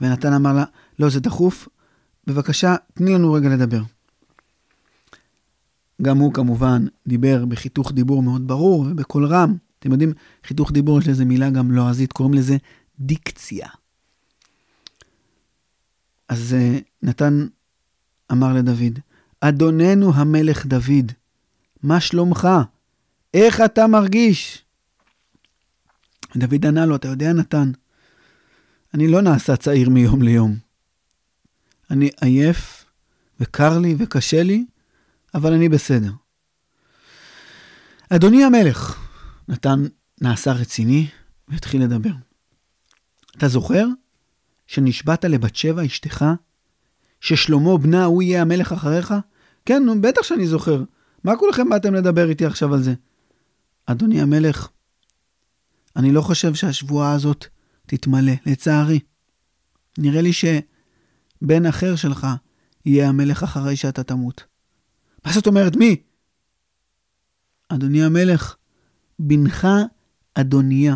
ונתן 0.02 0.34
אמר 0.34 0.54
לה, 0.54 0.64
לא, 1.00 1.10
זה 1.10 1.20
דחוף, 1.20 1.68
בבקשה, 2.28 2.76
תני 2.94 3.14
לנו 3.14 3.34
רגע 3.34 3.50
לדבר. 3.50 3.82
גם 6.02 6.18
הוא 6.18 6.34
כמובן 6.34 6.86
דיבר 7.08 7.46
בחיתוך 7.46 7.92
דיבור 7.92 8.24
מאוד 8.24 8.48
ברור 8.48 8.80
ובקול 8.80 9.26
רם. 9.26 9.58
אתם 9.80 9.92
יודעים, 9.92 10.14
חיתוך 10.44 10.72
דיבור 10.72 11.00
יש 11.00 11.08
לזה 11.08 11.26
מילה 11.26 11.50
גם 11.50 11.72
לועזית, 11.72 12.14
קוראים 12.14 12.34
לזה 12.34 12.58
דיקציה. 13.00 13.68
אז 16.30 16.56
uh, 16.56 16.82
נתן 17.04 17.48
אמר 18.32 18.54
לדוד, 18.54 19.00
אדוננו 19.42 20.14
המלך 20.16 20.66
דוד, 20.66 21.12
מה 21.84 22.00
שלומך? 22.00 22.48
איך 23.34 23.62
אתה 23.62 23.88
מרגיש? 23.88 24.66
דוד 26.38 26.66
ענה 26.66 26.86
לו, 26.86 26.96
אתה 26.96 27.08
יודע, 27.08 27.34
נתן, 27.34 27.72
אני 28.94 29.08
לא 29.08 29.22
נעשה 29.22 29.56
צעיר 29.56 29.90
מיום 29.90 30.22
ליום. 30.22 30.67
אני 31.92 32.10
עייף, 32.22 32.86
וקר 33.40 33.80
לי 33.80 33.96
וקשה 33.98 34.44
לי, 34.44 34.66
אבל 35.34 35.54
אני 35.54 35.70
בסדר. 35.70 36.12
אדוני 38.10 38.44
המלך, 38.44 39.00
נתן 39.48 39.84
נעשה 40.22 40.52
רציני 40.52 41.08
והתחיל 41.48 41.84
לדבר. 41.84 42.14
אתה 43.38 43.48
זוכר 43.48 43.86
שנשבעת 44.68 45.26
לבת 45.26 45.56
שבע 45.56 45.86
אשתך, 45.86 46.26
ששלמה 47.22 47.78
בנה 47.78 48.06
הוא 48.06 48.24
יהיה 48.24 48.42
המלך 48.42 48.72
אחריך? 48.72 49.14
כן, 49.66 49.84
נו, 49.84 50.02
בטח 50.02 50.22
שאני 50.24 50.48
זוכר. 50.48 50.84
מה 51.24 51.38
כולכם 51.38 51.70
באתם 51.70 51.94
לדבר 51.94 52.30
איתי 52.30 52.46
עכשיו 52.46 52.74
על 52.74 52.84
זה? 52.84 52.94
אדוני 53.86 54.22
המלך, 54.22 54.70
אני 55.96 56.12
לא 56.12 56.22
חושב 56.22 56.56
שהשבועה 56.56 57.14
הזאת 57.14 57.46
תתמלא, 57.86 58.34
לצערי. 58.46 59.00
נראה 59.98 60.22
לי 60.22 60.34
שבן 61.42 61.66
אחר 61.66 61.96
שלך 61.96 62.28
יהיה 62.86 63.10
המלך 63.10 63.44
אחרי 63.44 63.76
שאתה 63.76 64.04
תמות. 64.04 64.44
מה 65.26 65.32
זאת 65.34 65.48
אומרת, 65.48 65.76
מי? 65.76 65.96
אדוני 67.70 68.04
המלך, 68.04 68.56
בנך 69.20 69.68
אדוניה. 70.34 70.96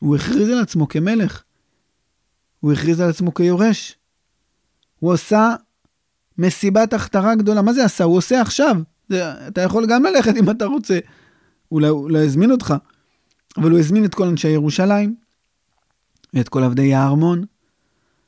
הוא 0.00 0.16
הכריז 0.16 0.48
על 0.48 0.60
עצמו 0.62 0.88
כמלך. 0.88 1.42
הוא 2.60 2.72
הכריז 2.72 3.00
על 3.00 3.10
עצמו 3.10 3.34
כיורש. 3.34 3.98
הוא 4.98 5.12
עשה 5.12 5.54
מסיבת 6.38 6.92
הכתרה 6.92 7.34
גדולה. 7.34 7.62
מה 7.62 7.72
זה 7.72 7.84
עשה? 7.84 8.04
הוא 8.04 8.16
עושה 8.16 8.40
עכשיו. 8.40 8.76
זה, 9.08 9.48
אתה 9.48 9.60
יכול 9.60 9.86
גם 9.88 10.04
ללכת 10.04 10.36
אם 10.36 10.50
אתה 10.50 10.64
רוצה. 10.64 10.98
אולי 11.72 11.88
הוא 11.88 12.10
לא 12.10 12.24
הזמין 12.24 12.50
אותך, 12.50 12.74
אבל 13.56 13.70
הוא 13.70 13.78
הזמין 13.78 14.04
את 14.04 14.14
כל 14.14 14.28
אנשי 14.28 14.48
ירושלים, 14.48 15.16
ואת 16.34 16.48
כל 16.48 16.62
עבדי 16.62 16.94
הארמון, 16.94 17.44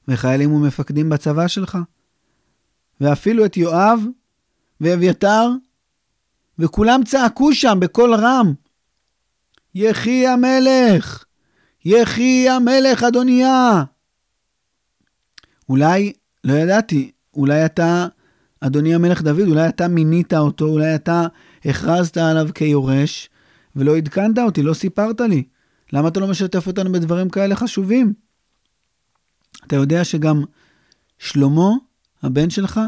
וחיילים 0.08 0.52
ומפקדים 0.52 1.08
בצבא 1.08 1.48
שלך, 1.48 1.78
ואפילו 3.00 3.44
את 3.44 3.56
יואב 3.56 4.00
ואביתר, 4.80 5.50
וכולם 6.58 7.00
צעקו 7.04 7.52
שם 7.52 7.78
בקול 7.80 8.14
רם, 8.14 8.52
יחי 9.74 10.26
המלך! 10.26 11.24
יחי 11.84 12.48
המלך 12.48 13.02
אדוניה! 13.02 13.84
אולי, 15.68 16.12
לא 16.44 16.52
ידעתי, 16.52 17.10
אולי 17.34 17.66
אתה, 17.66 18.06
אדוני 18.60 18.94
המלך 18.94 19.22
דוד, 19.22 19.48
אולי 19.48 19.68
אתה 19.68 19.88
מינית 19.88 20.34
אותו, 20.34 20.64
אולי 20.64 20.94
אתה 20.94 21.26
הכרזת 21.64 22.16
עליו 22.16 22.48
כיורש, 22.54 23.30
ולא 23.76 23.96
עדכנת 23.96 24.38
אותי, 24.38 24.62
לא 24.62 24.74
סיפרת 24.74 25.20
לי. 25.20 25.44
למה 25.92 26.08
אתה 26.08 26.20
לא 26.20 26.26
משתף 26.28 26.66
אותנו 26.66 26.92
בדברים 26.92 27.30
כאלה 27.30 27.56
חשובים? 27.56 28.12
אתה 29.66 29.76
יודע 29.76 30.04
שגם 30.04 30.44
שלמה, 31.18 31.68
הבן 32.22 32.50
שלך, 32.50 32.80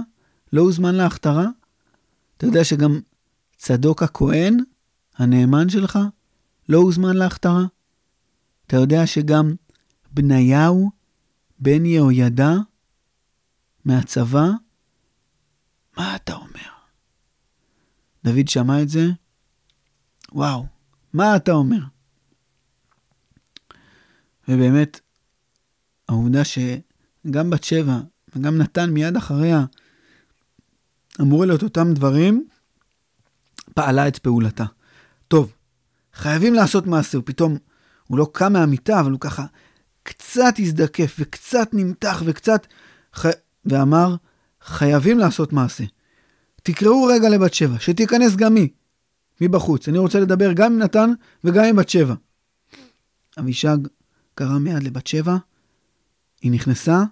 לא 0.52 0.62
הוזמן 0.62 0.94
להכתרה? 0.94 1.46
אתה 2.36 2.46
יודע 2.46 2.64
שגם 2.64 3.00
צדוק 3.56 4.02
הכהן, 4.02 4.56
הנאמן 5.16 5.68
שלך, 5.68 5.98
לא 6.68 6.78
הוזמן 6.78 7.16
להכתרה? 7.16 7.64
אתה 8.66 8.76
יודע 8.76 9.06
שגם 9.06 9.54
בניהו, 10.12 10.90
בן 11.58 11.86
יהוידע, 11.86 12.52
מהצבא, 13.84 14.46
מה 15.96 16.16
אתה 16.16 16.34
אומר? 16.34 16.70
דוד 18.24 18.48
שמע 18.48 18.82
את 18.82 18.88
זה, 18.88 19.06
וואו, 20.32 20.66
מה 21.12 21.36
אתה 21.36 21.52
אומר? 21.52 21.80
ובאמת, 24.48 25.00
העובדה 26.10 26.42
שגם 26.44 27.50
בת 27.50 27.64
שבע 27.64 28.00
וגם 28.36 28.58
נתן 28.58 28.90
מיד 28.90 29.16
אחריה 29.16 29.64
אמרו 31.20 31.44
את 31.54 31.62
אותם 31.62 31.92
דברים, 31.94 32.46
פעלה 33.74 34.08
את 34.08 34.18
פעולתה. 34.18 34.64
טוב, 35.28 35.52
חייבים 36.14 36.54
לעשות 36.54 36.86
מעשה, 36.86 37.18
ופתאום 37.18 37.56
הוא 38.06 38.18
לא 38.18 38.30
קם 38.32 38.52
מהמיטה, 38.52 39.00
אבל 39.00 39.10
הוא 39.10 39.20
ככה 39.20 39.44
קצת 40.02 40.54
הזדקף 40.58 41.16
וקצת 41.18 41.68
נמתח 41.72 42.22
וקצת, 42.26 42.66
ח... 43.16 43.26
ואמר, 43.64 44.16
חייבים 44.62 45.18
לעשות 45.18 45.52
מעשה. 45.52 45.84
תקראו 46.62 47.04
רגע 47.04 47.28
לבת 47.28 47.54
שבע, 47.54 47.76
שתיכנס 47.78 48.36
גם 48.36 48.56
היא, 48.56 48.68
מבחוץ. 49.40 49.88
אני 49.88 49.98
רוצה 49.98 50.20
לדבר 50.20 50.52
גם 50.52 50.72
עם 50.72 50.78
נתן 50.78 51.10
וגם 51.44 51.64
עם 51.64 51.76
בת 51.76 51.88
שבע. 51.88 52.14
אבישג 53.38 53.78
קרא 54.34 54.58
מיד 54.58 54.82
לבת 54.82 55.06
שבע, 55.06 55.36
היא 56.42 56.52
נכנסה, 56.52 57.02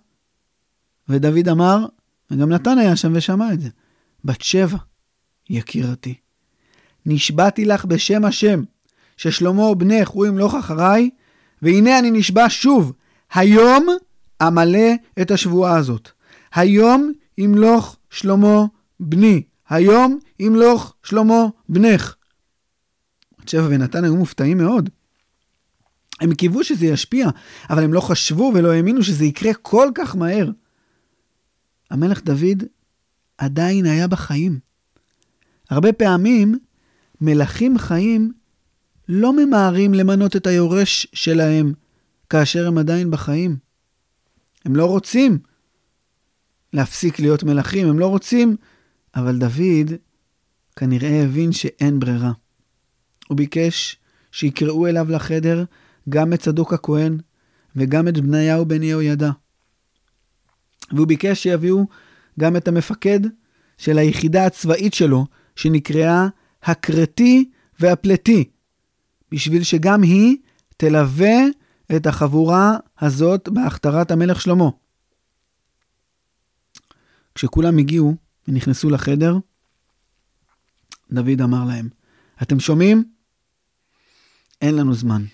ודוד 1.08 1.48
אמר, 1.48 1.86
וגם 2.30 2.52
נתן 2.52 2.78
היה 2.78 2.96
שם 2.96 3.12
ושמע 3.14 3.52
את 3.52 3.60
זה, 3.60 3.68
בת 4.24 4.42
שבע, 4.42 4.78
יקירתי, 5.50 6.14
נשבעתי 7.06 7.64
לך 7.64 7.84
בשם 7.84 8.24
השם, 8.24 8.62
ששלמה 9.16 9.74
בנך 9.74 10.08
הוא 10.08 10.26
ימלוך 10.26 10.54
אחריי, 10.54 11.10
והנה 11.62 11.98
אני 11.98 12.10
נשבע 12.10 12.46
שוב, 12.48 12.92
היום 13.32 13.86
אמלא 14.42 14.88
את 15.22 15.30
השבועה 15.30 15.76
הזאת. 15.76 16.10
היום 16.54 17.12
ימלוך 17.38 17.96
שלמה 18.10 18.64
בני. 19.00 19.42
היום 19.68 20.18
ימלוך 20.40 20.94
שלמה 21.02 21.46
בנך. 21.68 22.14
בת 23.38 23.48
שבע 23.48 23.66
ונתן 23.70 24.04
היו 24.04 24.16
מופתעים 24.16 24.58
מאוד. 24.58 24.90
הם 26.20 26.34
קיוו 26.34 26.64
שזה 26.64 26.86
ישפיע, 26.86 27.28
אבל 27.70 27.84
הם 27.84 27.92
לא 27.92 28.00
חשבו 28.00 28.52
ולא 28.54 28.72
האמינו 28.72 29.02
שזה 29.02 29.24
יקרה 29.24 29.54
כל 29.54 29.88
כך 29.94 30.16
מהר. 30.16 30.50
המלך 31.90 32.22
דוד 32.24 32.64
עדיין 33.38 33.86
היה 33.86 34.06
בחיים. 34.06 34.58
הרבה 35.70 35.92
פעמים 35.92 36.58
מלכים 37.20 37.78
חיים 37.78 38.32
לא 39.08 39.32
ממהרים 39.32 39.94
למנות 39.94 40.36
את 40.36 40.46
היורש 40.46 41.06
שלהם 41.12 41.72
כאשר 42.30 42.66
הם 42.66 42.78
עדיין 42.78 43.10
בחיים. 43.10 43.56
הם 44.64 44.76
לא 44.76 44.86
רוצים 44.86 45.38
להפסיק 46.72 47.20
להיות 47.20 47.42
מלכים, 47.42 47.88
הם 47.88 47.98
לא 47.98 48.06
רוצים, 48.06 48.56
אבל 49.16 49.38
דוד 49.38 49.92
כנראה 50.76 51.22
הבין 51.24 51.52
שאין 51.52 52.00
ברירה. 52.00 52.32
הוא 53.28 53.36
ביקש 53.36 53.96
שיקראו 54.32 54.86
אליו 54.86 55.10
לחדר 55.10 55.64
גם 56.08 56.32
את 56.32 56.40
צדוק 56.40 56.72
הכהן 56.72 57.18
וגם 57.76 58.08
את 58.08 58.18
בניהו 58.18 58.66
בן 58.66 58.82
יהוידע. 58.82 59.30
והוא 60.92 61.06
ביקש 61.06 61.42
שיביאו 61.42 61.86
גם 62.40 62.56
את 62.56 62.68
המפקד 62.68 63.20
של 63.78 63.98
היחידה 63.98 64.46
הצבאית 64.46 64.94
שלו, 64.94 65.26
שנקראה 65.56 66.28
הכרתי 66.62 67.50
והפלטי, 67.80 68.50
בשביל 69.32 69.62
שגם 69.62 70.02
היא 70.02 70.36
תלווה 70.76 71.38
את 71.96 72.06
החבורה 72.06 72.76
הזאת 72.98 73.48
בהכתרת 73.48 74.10
המלך 74.10 74.40
שלמה. 74.40 74.68
כשכולם 77.34 77.78
הגיעו 77.78 78.14
ונכנסו 78.48 78.90
לחדר, 78.90 79.38
דוד 81.12 81.40
אמר 81.40 81.64
להם, 81.64 81.88
אתם 82.42 82.60
שומעים? 82.60 83.04
אין 84.62 84.76
לנו 84.76 84.94
זמן. 84.94 85.24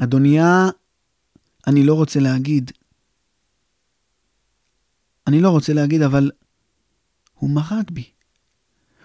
אדוניה, 0.00 0.68
אני 1.66 1.84
לא 1.84 1.94
רוצה 1.94 2.20
להגיד. 2.20 2.70
אני 5.26 5.40
לא 5.40 5.50
רוצה 5.50 5.72
להגיד, 5.72 6.02
אבל 6.02 6.30
הוא 7.34 7.50
מרד 7.50 7.84
בי. 7.90 8.04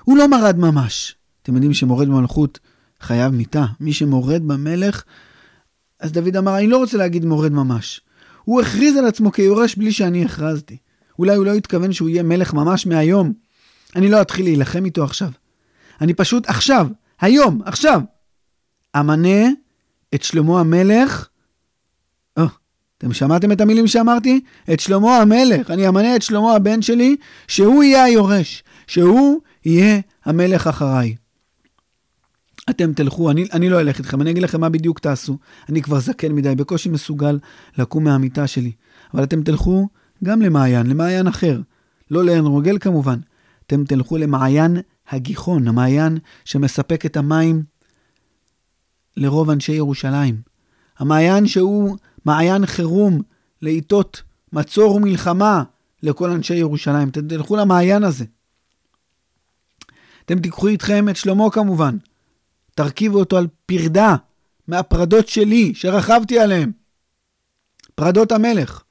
הוא 0.03 0.17
לא 0.17 0.27
מרד 0.27 0.57
ממש. 0.57 1.15
אתם 1.43 1.53
יודעים 1.53 1.73
שמורד 1.73 2.07
במלכות 2.07 2.59
חייב 2.99 3.33
מיתה. 3.33 3.65
מי 3.79 3.93
שמורד 3.93 4.41
במלך, 4.47 5.03
אז 5.99 6.11
דוד 6.11 6.35
אמר, 6.35 6.57
אני 6.57 6.67
לא 6.67 6.77
רוצה 6.77 6.97
להגיד 6.97 7.25
מורד 7.25 7.51
ממש. 7.51 8.01
הוא 8.43 8.61
הכריז 8.61 8.95
על 8.95 9.05
עצמו 9.05 9.31
כיורש 9.31 9.75
בלי 9.75 9.91
שאני 9.91 10.25
הכרזתי. 10.25 10.77
אולי 11.19 11.35
הוא 11.35 11.45
לא 11.45 11.53
התכוון 11.53 11.93
שהוא 11.93 12.09
יהיה 12.09 12.23
מלך 12.23 12.53
ממש 12.53 12.87
מהיום. 12.87 13.33
אני 13.95 14.09
לא 14.09 14.21
אתחיל 14.21 14.45
להילחם 14.45 14.85
איתו 14.85 15.03
עכשיו. 15.03 15.31
אני 16.01 16.13
פשוט 16.13 16.49
עכשיו, 16.49 16.87
היום, 17.21 17.61
עכשיו, 17.65 18.01
אמנה 18.99 19.49
את 20.15 20.23
שלמה 20.23 20.59
המלך. 20.59 21.27
או, 22.37 22.43
אתם 22.97 23.13
שמעתם 23.13 23.51
את 23.51 23.61
המילים 23.61 23.87
שאמרתי? 23.87 24.41
את 24.73 24.79
שלמה 24.79 25.17
המלך. 25.17 25.71
אני 25.71 25.87
אמנה 25.87 26.15
את 26.15 26.21
שלמה 26.21 26.55
הבן 26.55 26.81
שלי, 26.81 27.15
שהוא 27.47 27.83
יהיה 27.83 28.03
היורש, 28.03 28.63
שהוא 28.87 29.41
יהיה 29.65 29.99
המלך 30.25 30.67
אחריי. 30.67 31.15
אתם 32.69 32.93
תלכו, 32.93 33.31
אני, 33.31 33.45
אני 33.53 33.69
לא 33.69 33.79
אלך 33.79 33.97
איתכם, 33.97 34.21
אני 34.21 34.31
אגיד 34.31 34.43
לכם 34.43 34.61
מה 34.61 34.69
בדיוק 34.69 34.99
תעשו. 34.99 35.37
אני 35.69 35.81
כבר 35.81 35.99
זקן 35.99 36.31
מדי, 36.31 36.55
בקושי 36.55 36.89
מסוגל 36.89 37.39
לקום 37.77 38.03
מהמיטה 38.03 38.47
שלי. 38.47 38.71
אבל 39.13 39.23
אתם 39.23 39.43
תלכו 39.43 39.87
גם 40.23 40.41
למעיין, 40.41 40.87
למעיין 40.87 41.27
אחר. 41.27 41.61
לא 42.11 42.23
לעין 42.25 42.45
רוגל 42.45 42.77
כמובן. 42.79 43.19
אתם 43.67 43.83
תלכו 43.83 44.17
למעיין 44.17 44.77
הגיחון, 45.09 45.67
המעיין 45.67 46.17
שמספק 46.45 47.05
את 47.05 47.17
המים 47.17 47.63
לרוב 49.19 49.49
אנשי 49.49 49.71
ירושלים. 49.71 50.41
המעיין 50.97 51.47
שהוא 51.47 51.97
מעיין 52.25 52.65
חירום 52.65 53.21
לעיתות 53.61 54.23
מצור 54.53 54.95
ומלחמה 54.95 55.63
לכל 56.03 56.31
אנשי 56.31 56.55
ירושלים. 56.55 57.09
אתם 57.09 57.27
תלכו 57.27 57.55
למעיין 57.55 58.03
הזה. 58.03 58.25
אתם 60.25 60.39
תיקחו 60.39 60.67
איתכם 60.67 61.09
את 61.09 61.15
שלמה 61.15 61.51
כמובן. 61.51 61.97
תרכיבו 62.75 63.19
אותו 63.19 63.37
על 63.37 63.47
פרדה 63.65 64.15
מהפרדות 64.67 65.27
שלי, 65.27 65.75
שרכבתי 65.75 66.39
עליהן. 66.39 66.71
פרדות 67.95 68.31
המלך. 68.31 68.83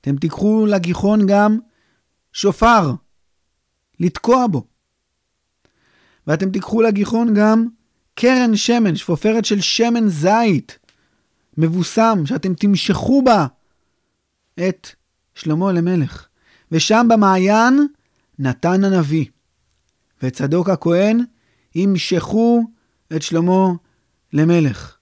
אתם 0.00 0.16
תיקחו 0.16 0.66
לגיחון 0.66 1.26
גם 1.26 1.58
שופר, 2.32 2.92
לתקוע 4.00 4.46
בו. 4.46 4.64
ואתם 6.26 6.50
תיקחו 6.50 6.82
לגיחון 6.82 7.34
גם 7.34 7.66
קרן 8.20 8.56
שמן, 8.56 8.96
שפופרת 8.96 9.44
של 9.44 9.60
שמן 9.60 10.08
זית, 10.08 10.78
מבוסם, 11.58 12.26
שאתם 12.26 12.54
תמשכו 12.54 13.22
בה 13.22 13.46
את 14.68 14.88
שלמה 15.34 15.72
למלך. 15.72 16.26
ושם 16.72 17.06
במעיין 17.10 17.86
נתן 18.38 18.84
הנביא, 18.84 19.24
וצדוק 20.22 20.68
הכהן 20.68 21.24
ימשכו 21.74 22.62
את 23.16 23.22
שלמה 23.22 23.68
למלך. 24.32 24.96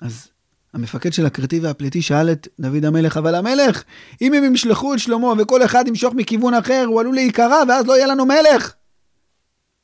אז 0.00 0.28
המפקד 0.72 1.12
של 1.12 1.26
הכרתי 1.26 1.60
והפליטי 1.60 2.02
שאל 2.02 2.32
את 2.32 2.48
דוד 2.60 2.84
המלך, 2.84 3.16
אבל 3.16 3.34
המלך, 3.34 3.84
אם 4.22 4.34
הם 4.34 4.44
ימשלחו 4.44 4.94
את 4.94 4.98
שלמה 4.98 5.32
וכל 5.38 5.64
אחד 5.64 5.88
ימשוך 5.88 6.14
מכיוון 6.14 6.54
אחר, 6.54 6.84
הוא 6.86 7.00
עלול 7.00 7.14
להיקרע 7.14 7.62
ואז 7.68 7.86
לא 7.86 7.96
יהיה 7.96 8.06
לנו 8.06 8.26
מלך. 8.26 8.74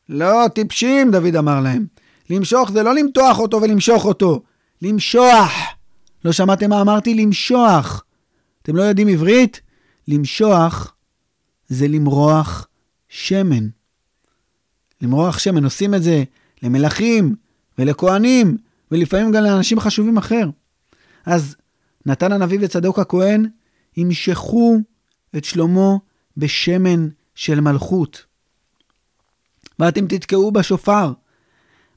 לא, 0.09 0.49
טיפשים, 0.55 1.11
דוד 1.11 1.37
אמר 1.37 1.61
להם. 1.61 2.01
למשוך 2.31 2.71
זה 2.71 2.83
לא 2.83 2.95
למתוח 2.95 3.39
אותו 3.39 3.63
ולמשוך 3.63 4.05
אותו, 4.05 4.43
למשוח. 4.83 5.53
לא 6.25 6.33
שמעתם 6.33 6.71
מה 6.71 6.81
אמרתי? 6.81 7.15
למשוח. 7.15 8.05
אתם 8.63 8.77
לא 8.77 8.83
יודעים 8.83 9.09
עברית? 9.09 9.61
למשוח 10.09 10.95
זה 11.69 11.89
למרוח 11.89 12.67
שמן. 13.09 13.69
למרוח 15.03 15.39
שמן, 15.39 15.65
עושים 15.65 15.95
את 15.95 16.03
זה 16.03 16.25
למלכים 16.63 17.35
ולכהנים, 17.79 18.57
ולפעמים 18.91 19.33
גם 19.33 19.43
לאנשים 19.43 19.81
חשובים 19.81 20.17
אחר. 20.17 20.51
אז 21.27 21.57
נתן 22.07 22.33
הנביא 22.33 22.59
וצדוק 22.63 22.99
הכהן 22.99 23.47
ימשכו 23.97 24.79
את 25.37 25.45
שלמה 25.45 25.97
בשמן 26.37 27.09
של 27.35 27.61
מלכות. 27.61 28.25
ואתם 29.79 30.07
תתקעו 30.07 30.53
בשופר, 30.53 31.13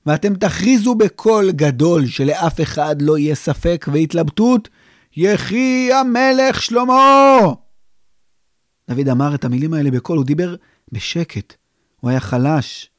ואתם 0.05 0.35
תכריזו 0.35 0.95
בקול 0.95 1.51
גדול 1.51 2.05
שלאף 2.05 2.61
אחד 2.61 3.01
לא 3.01 3.17
יהיה 3.17 3.35
ספק 3.35 3.85
והתלבטות, 3.93 4.69
יחי 5.15 5.89
המלך 5.93 6.61
שלמה! 6.61 7.37
דוד 8.89 9.09
אמר 9.09 9.35
את 9.35 9.45
המילים 9.45 9.73
האלה 9.73 9.91
בקול, 9.91 10.17
הוא 10.17 10.25
דיבר 10.25 10.55
בשקט, 10.91 11.53
הוא 11.99 12.09
היה 12.09 12.19
חלש, 12.19 12.89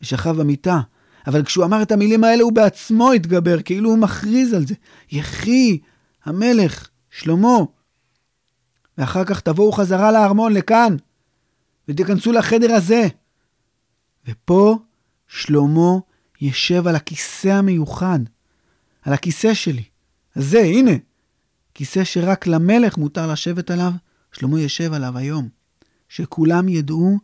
ושכב 0.00 0.30
במיטה. 0.30 0.80
אבל 1.26 1.44
כשהוא 1.44 1.64
אמר 1.64 1.82
את 1.82 1.92
המילים 1.92 2.24
האלה, 2.24 2.42
הוא 2.42 2.52
בעצמו 2.52 3.12
התגבר, 3.12 3.62
כאילו 3.62 3.90
הוא 3.90 3.98
מכריז 3.98 4.52
על 4.52 4.66
זה. 4.66 4.74
יחי 5.10 5.78
המלך, 6.24 6.88
שלמה. 7.10 7.58
ואחר 8.98 9.24
כך 9.24 9.40
תבואו 9.40 9.72
חזרה 9.72 10.12
לארמון, 10.12 10.52
לכאן, 10.52 10.96
ותיכנסו 11.88 12.32
לחדר 12.32 12.72
הזה. 12.72 13.06
ופה 14.28 14.78
שלמה 15.28 15.98
ישב 16.40 16.86
על 16.86 16.96
הכיסא 16.96 17.48
המיוחד, 17.48 18.18
על 19.02 19.12
הכיסא 19.12 19.54
שלי. 19.54 19.84
זה, 20.34 20.60
הנה, 20.60 20.92
כיסא 21.74 22.04
שרק 22.04 22.46
למלך 22.46 22.98
מותר 22.98 23.32
לשבת 23.32 23.70
עליו, 23.70 23.92
שלמה 24.32 24.60
ישב 24.60 24.92
עליו 24.92 25.18
היום. 25.18 25.48
שכולם 26.08 26.68
ידעו 26.68 27.18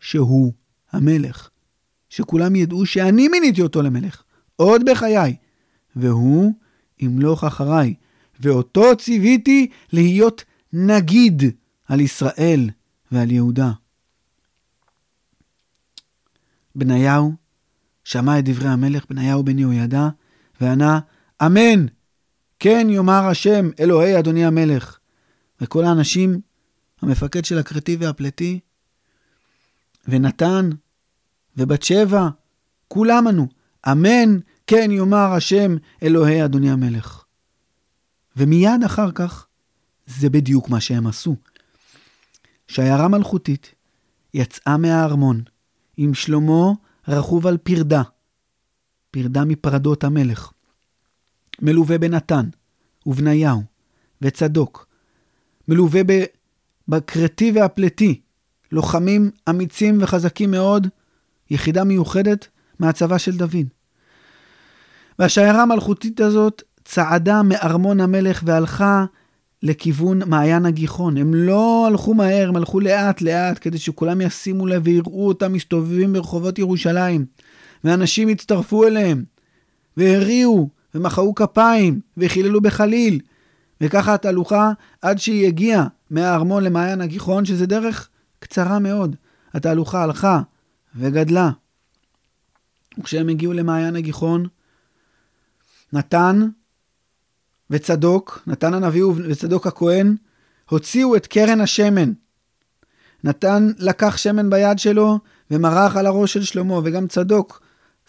שהוא 0.00 0.52
המלך. 0.92 1.48
שכולם 2.08 2.56
ידעו 2.56 2.86
שאני 2.86 3.28
מיניתי 3.28 3.62
אותו 3.62 3.82
למלך, 3.82 4.22
עוד 4.56 4.82
בחיי, 4.90 5.36
והוא 5.96 6.52
ימלוך 6.98 7.44
אחריי, 7.44 7.94
ואותו 8.40 8.96
ציוויתי 8.96 9.70
להיות 9.92 10.44
נגיד 10.72 11.42
על 11.88 12.00
ישראל 12.00 12.70
ועל 13.12 13.30
יהודה. 13.30 13.70
בניהו 16.74 17.32
שמע 18.04 18.38
את 18.38 18.44
דברי 18.44 18.68
המלך, 18.68 19.04
בניהו 19.10 19.44
בן 19.44 19.58
יהוידע, 19.58 20.08
וענה, 20.60 21.00
אמן, 21.46 21.86
כן 22.58 22.86
יאמר 22.90 23.26
השם, 23.26 23.70
אלוהי 23.80 24.18
אדוני 24.18 24.44
המלך. 24.44 24.98
וכל 25.60 25.84
האנשים, 25.84 26.40
המפקד 27.02 27.44
של 27.44 27.58
הכרתי 27.58 27.96
והפלטי, 28.00 28.60
ונתן, 30.08 30.70
ובת 31.56 31.82
שבע, 31.82 32.28
כולם 32.88 33.26
ענו, 33.26 33.48
אמן, 33.90 34.38
כן 34.66 34.90
יאמר 34.90 35.32
השם 35.32 35.76
אלוהי 36.02 36.44
אדוני 36.44 36.70
המלך. 36.70 37.24
ומיד 38.36 38.84
אחר 38.86 39.10
כך, 39.12 39.46
זה 40.06 40.30
בדיוק 40.30 40.68
מה 40.68 40.80
שהם 40.80 41.06
עשו. 41.06 41.36
שיירה 42.68 43.08
מלכותית 43.08 43.74
יצאה 44.34 44.76
מהארמון 44.76 45.42
עם 45.96 46.14
שלמה 46.14 46.72
רכוב 47.10 47.46
על 47.46 47.56
פרדה, 47.56 48.02
פרדה 49.10 49.44
מפרדות 49.44 50.04
המלך, 50.04 50.52
מלווה 51.62 51.98
בנתן 51.98 52.48
ובניהו 53.06 53.62
וצדוק, 54.22 54.86
מלווה 55.68 56.00
בכרתי 56.88 57.52
והפלטי, 57.54 58.20
לוחמים 58.72 59.30
אמיצים 59.48 59.98
וחזקים 60.00 60.50
מאוד, 60.50 60.86
יחידה 61.50 61.84
מיוחדת 61.84 62.48
מהצבא 62.78 63.18
של 63.18 63.36
דוד. 63.36 63.66
והשיירה 65.18 65.62
המלכותית 65.62 66.20
הזאת 66.20 66.62
צעדה 66.84 67.42
מארמון 67.42 68.00
המלך 68.00 68.42
והלכה 68.46 69.04
לכיוון 69.62 70.28
מעיין 70.28 70.66
הגיחון. 70.66 71.16
הם 71.16 71.34
לא 71.34 71.86
הלכו 71.86 72.14
מהר, 72.14 72.48
הם 72.48 72.56
הלכו 72.56 72.80
לאט 72.80 73.20
לאט 73.20 73.58
כדי 73.60 73.78
שכולם 73.78 74.20
ישימו 74.20 74.66
לב 74.66 74.82
ויראו 74.84 75.28
אותם 75.28 75.52
מסתובבים 75.52 76.12
ברחובות 76.12 76.58
ירושלים. 76.58 77.26
ואנשים 77.84 78.28
הצטרפו 78.28 78.86
אליהם, 78.86 79.24
והריעו, 79.96 80.68
ומחאו 80.94 81.34
כפיים, 81.34 82.00
וחיללו 82.16 82.60
בחליל. 82.60 83.20
וככה 83.80 84.14
התהלוכה 84.14 84.72
עד 85.02 85.18
שהיא 85.18 85.46
הגיעה 85.46 85.86
מהארמון 86.10 86.64
למעיין 86.64 87.00
הגיחון, 87.00 87.44
שזה 87.44 87.66
דרך 87.66 88.08
קצרה 88.38 88.78
מאוד. 88.78 89.16
התהלוכה 89.54 90.02
הלכה 90.02 90.40
וגדלה. 90.96 91.50
וכשהם 92.98 93.28
הגיעו 93.28 93.52
למעיין 93.52 93.96
הגיחון, 93.96 94.46
נתן 95.92 96.48
וצדוק, 97.70 98.42
נתן 98.46 98.74
הנביא 98.74 99.04
וצדוק 99.04 99.66
הכהן, 99.66 100.16
הוציאו 100.70 101.16
את 101.16 101.26
קרן 101.26 101.60
השמן. 101.60 102.12
נתן 103.24 103.70
לקח 103.78 104.16
שמן 104.16 104.50
ביד 104.50 104.78
שלו 104.78 105.18
ומרח 105.50 105.96
על 105.96 106.06
הראש 106.06 106.32
של 106.32 106.42
שלמה, 106.42 106.80
וגם 106.84 107.06
צדוק 107.06 107.62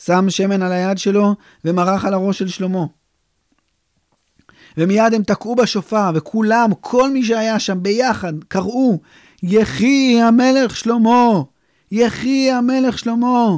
שם 0.06 0.30
שמן 0.30 0.62
על 0.62 0.72
היד 0.72 0.98
שלו 0.98 1.36
ומרח 1.66 2.06
על 2.06 2.14
הראש 2.14 2.40
של 2.40 2.48
שלמה. 2.48 2.86
ומיד 4.78 5.14
הם 5.14 5.24
תקעו 5.24 5.56
בשופר, 5.56 6.12
וכולם, 6.16 6.70
כל 6.82 7.12
מי 7.12 7.26
שהיה 7.26 7.60
שם 7.60 7.84
ביחד, 7.84 8.34
קראו, 8.48 9.00
יחי 9.44 10.22
המלך 10.22 10.78
שלמה! 10.78 11.42
יחי 11.92 12.52
המלך 12.52 13.00
שלמה! 13.00 13.50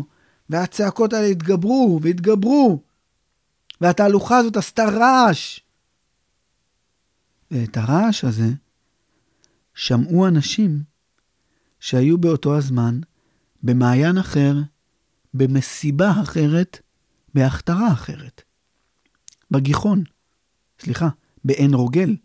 והצעקות 0.49 1.13
האלה 1.13 1.27
התגברו 1.27 1.99
והתגברו, 2.01 2.79
והתהלוכה 3.81 4.37
הזאת 4.37 4.57
עשתה 4.57 4.85
רעש. 4.85 5.59
ואת 7.53 7.77
הרעש 7.77 8.23
הזה 8.23 8.49
שמעו 9.75 10.27
אנשים 10.27 10.79
שהיו 11.79 12.17
באותו 12.17 12.57
הזמן 12.57 12.99
במעיין 13.63 14.17
אחר, 14.17 14.55
במסיבה 15.33 16.11
אחרת, 16.21 16.79
בהכתרה 17.33 17.91
אחרת. 17.91 18.41
בגיחון, 19.51 20.03
סליחה, 20.79 21.09
בעין 21.45 21.73
רוגל. 21.73 22.15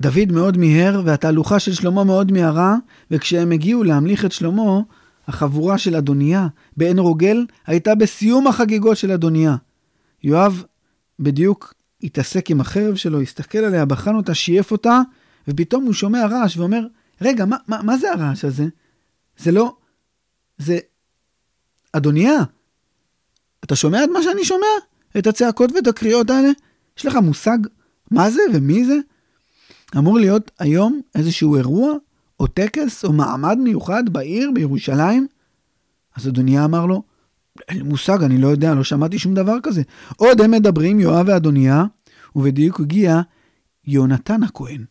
דוד 0.00 0.32
מאוד 0.32 0.56
מיהר, 0.56 1.02
והתהלוכה 1.04 1.58
של 1.58 1.74
שלמה 1.74 2.04
מאוד 2.04 2.32
מיהרה, 2.32 2.76
וכשהם 3.10 3.52
הגיעו 3.52 3.84
להמליך 3.84 4.24
את 4.24 4.32
שלמה, 4.32 4.80
החבורה 5.28 5.78
של 5.78 5.96
אדוניה 5.96 6.48
בעין 6.76 6.98
רוגל 6.98 7.46
הייתה 7.66 7.94
בסיום 7.94 8.46
החגיגות 8.46 8.96
של 8.96 9.12
אדוניה. 9.12 9.56
יואב 10.22 10.64
בדיוק 11.18 11.74
התעסק 12.02 12.50
עם 12.50 12.60
החרב 12.60 12.94
שלו, 12.94 13.20
הסתכל 13.20 13.58
עליה, 13.58 13.84
בחן 13.84 14.14
אותה, 14.14 14.34
שייף 14.34 14.72
אותה, 14.72 15.00
ופתאום 15.48 15.84
הוא 15.84 15.92
שומע 15.92 16.26
רעש 16.26 16.56
ואומר, 16.56 16.86
רגע, 17.20 17.44
מה, 17.44 17.56
מה, 17.68 17.82
מה 17.82 17.98
זה 17.98 18.12
הרעש 18.12 18.44
הזה? 18.44 18.64
זה 19.38 19.52
לא... 19.52 19.76
זה... 20.58 20.78
אדוניה, 21.92 22.38
אתה 23.64 23.76
שומע 23.76 24.04
את 24.04 24.08
מה 24.12 24.22
שאני 24.22 24.44
שומע? 24.44 24.66
את 25.18 25.26
הצעקות 25.26 25.72
ואת 25.72 25.86
הקריאות 25.86 26.30
האלה? 26.30 26.48
יש 26.98 27.06
לך 27.06 27.16
מושג 27.16 27.58
מה 28.10 28.30
זה 28.30 28.42
ומי 28.54 28.84
זה? 28.84 28.96
אמור 29.98 30.18
להיות 30.18 30.50
היום 30.58 31.00
איזשהו 31.14 31.56
אירוע, 31.56 31.92
או 32.40 32.46
טקס, 32.46 33.04
או 33.04 33.12
מעמד 33.12 33.58
מיוחד 33.58 34.08
בעיר, 34.08 34.50
בירושלים? 34.54 35.26
אז 36.16 36.28
אדוניה 36.28 36.64
אמר 36.64 36.86
לו, 36.86 37.02
אין 37.68 37.76
לי 37.76 37.82
מושג, 37.82 38.22
אני 38.22 38.38
לא 38.38 38.48
יודע, 38.48 38.74
לא 38.74 38.84
שמעתי 38.84 39.18
שום 39.18 39.34
דבר 39.34 39.56
כזה. 39.62 39.82
עוד 40.16 40.40
הם 40.40 40.50
מדברים, 40.50 41.00
יואב 41.00 41.26
ואדוניה, 41.28 41.84
ובדיוק 42.36 42.80
הגיע 42.80 43.20
יונתן 43.86 44.42
הכהן, 44.42 44.84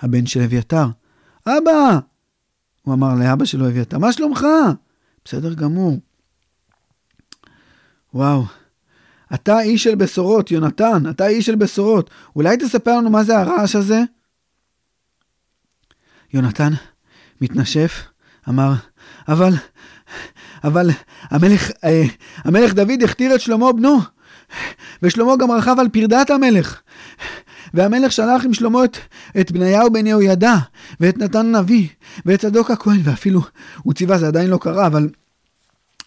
הבן 0.00 0.26
של 0.26 0.42
אביתר. 0.42 0.86
אבא! 1.46 1.98
הוא 2.82 2.94
אמר 2.94 3.14
לאבא 3.14 3.44
שלו 3.44 3.68
אביתר, 3.68 3.98
מה 3.98 4.12
שלומך? 4.12 4.46
בסדר 5.24 5.54
גמור. 5.54 5.98
וואו, 8.14 8.44
אתה 9.34 9.60
איש 9.60 9.84
של 9.84 9.94
בשורות, 9.94 10.50
יונתן, 10.50 11.02
אתה 11.10 11.26
איש 11.26 11.46
של 11.46 11.54
בשורות. 11.54 12.10
אולי 12.36 12.56
תספר 12.56 12.96
לנו 12.96 13.10
מה 13.10 13.24
זה 13.24 13.38
הרעש 13.38 13.76
הזה? 13.76 14.02
יונתן 16.32 16.72
מתנשף, 17.40 18.02
אמר, 18.48 18.72
אבל, 19.28 19.52
אבל 20.64 20.90
המלך, 21.30 21.70
אה, 21.84 22.02
המלך 22.44 22.74
דוד 22.74 23.02
הכתיר 23.04 23.34
את 23.34 23.40
שלמה 23.40 23.72
בנו, 23.72 23.98
ושלמה 25.02 25.36
גם 25.36 25.50
רכב 25.50 25.76
על 25.78 25.88
פרדת 25.88 26.30
המלך. 26.30 26.80
והמלך 27.74 28.12
שלח 28.12 28.44
עם 28.44 28.54
שלמה 28.54 28.84
את, 28.84 28.96
את 29.40 29.52
בניהו 29.52 29.92
בן 29.92 30.06
יהוידע, 30.06 30.54
ואת 31.00 31.18
נתן 31.18 31.54
הנביא, 31.54 31.88
ואת 32.26 32.40
צדוק 32.40 32.70
הכהן, 32.70 33.00
ואפילו 33.04 33.40
הוא 33.82 33.94
ציווה, 33.94 34.18
זה 34.18 34.26
עדיין 34.26 34.50
לא 34.50 34.56
קרה, 34.56 34.86
אבל 34.86 35.08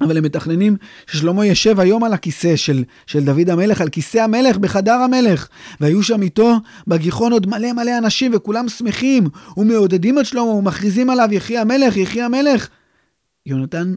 אבל 0.01 0.17
הם 0.17 0.23
מתכננים 0.23 0.77
ששלמה 1.07 1.45
ישב 1.45 1.79
היום 1.79 2.03
על 2.03 2.13
הכיסא 2.13 2.55
של, 2.55 2.83
של 3.05 3.23
דוד 3.23 3.49
המלך, 3.49 3.81
על 3.81 3.89
כיסא 3.89 4.17
המלך 4.17 4.57
בחדר 4.57 4.93
המלך. 4.93 5.47
והיו 5.81 6.03
שם 6.03 6.21
איתו 6.21 6.55
בגיחון 6.87 7.31
עוד 7.31 7.47
מלא 7.47 7.73
מלא 7.73 7.97
אנשים, 7.97 8.31
וכולם 8.35 8.69
שמחים, 8.69 9.27
ומעודדים 9.57 10.19
את 10.19 10.25
שלמה, 10.25 10.49
ומכריזים 10.49 11.09
עליו, 11.09 11.27
יחי 11.31 11.57
המלך, 11.57 11.97
יחי 11.97 12.21
המלך. 12.21 12.67
יונתן 13.45 13.93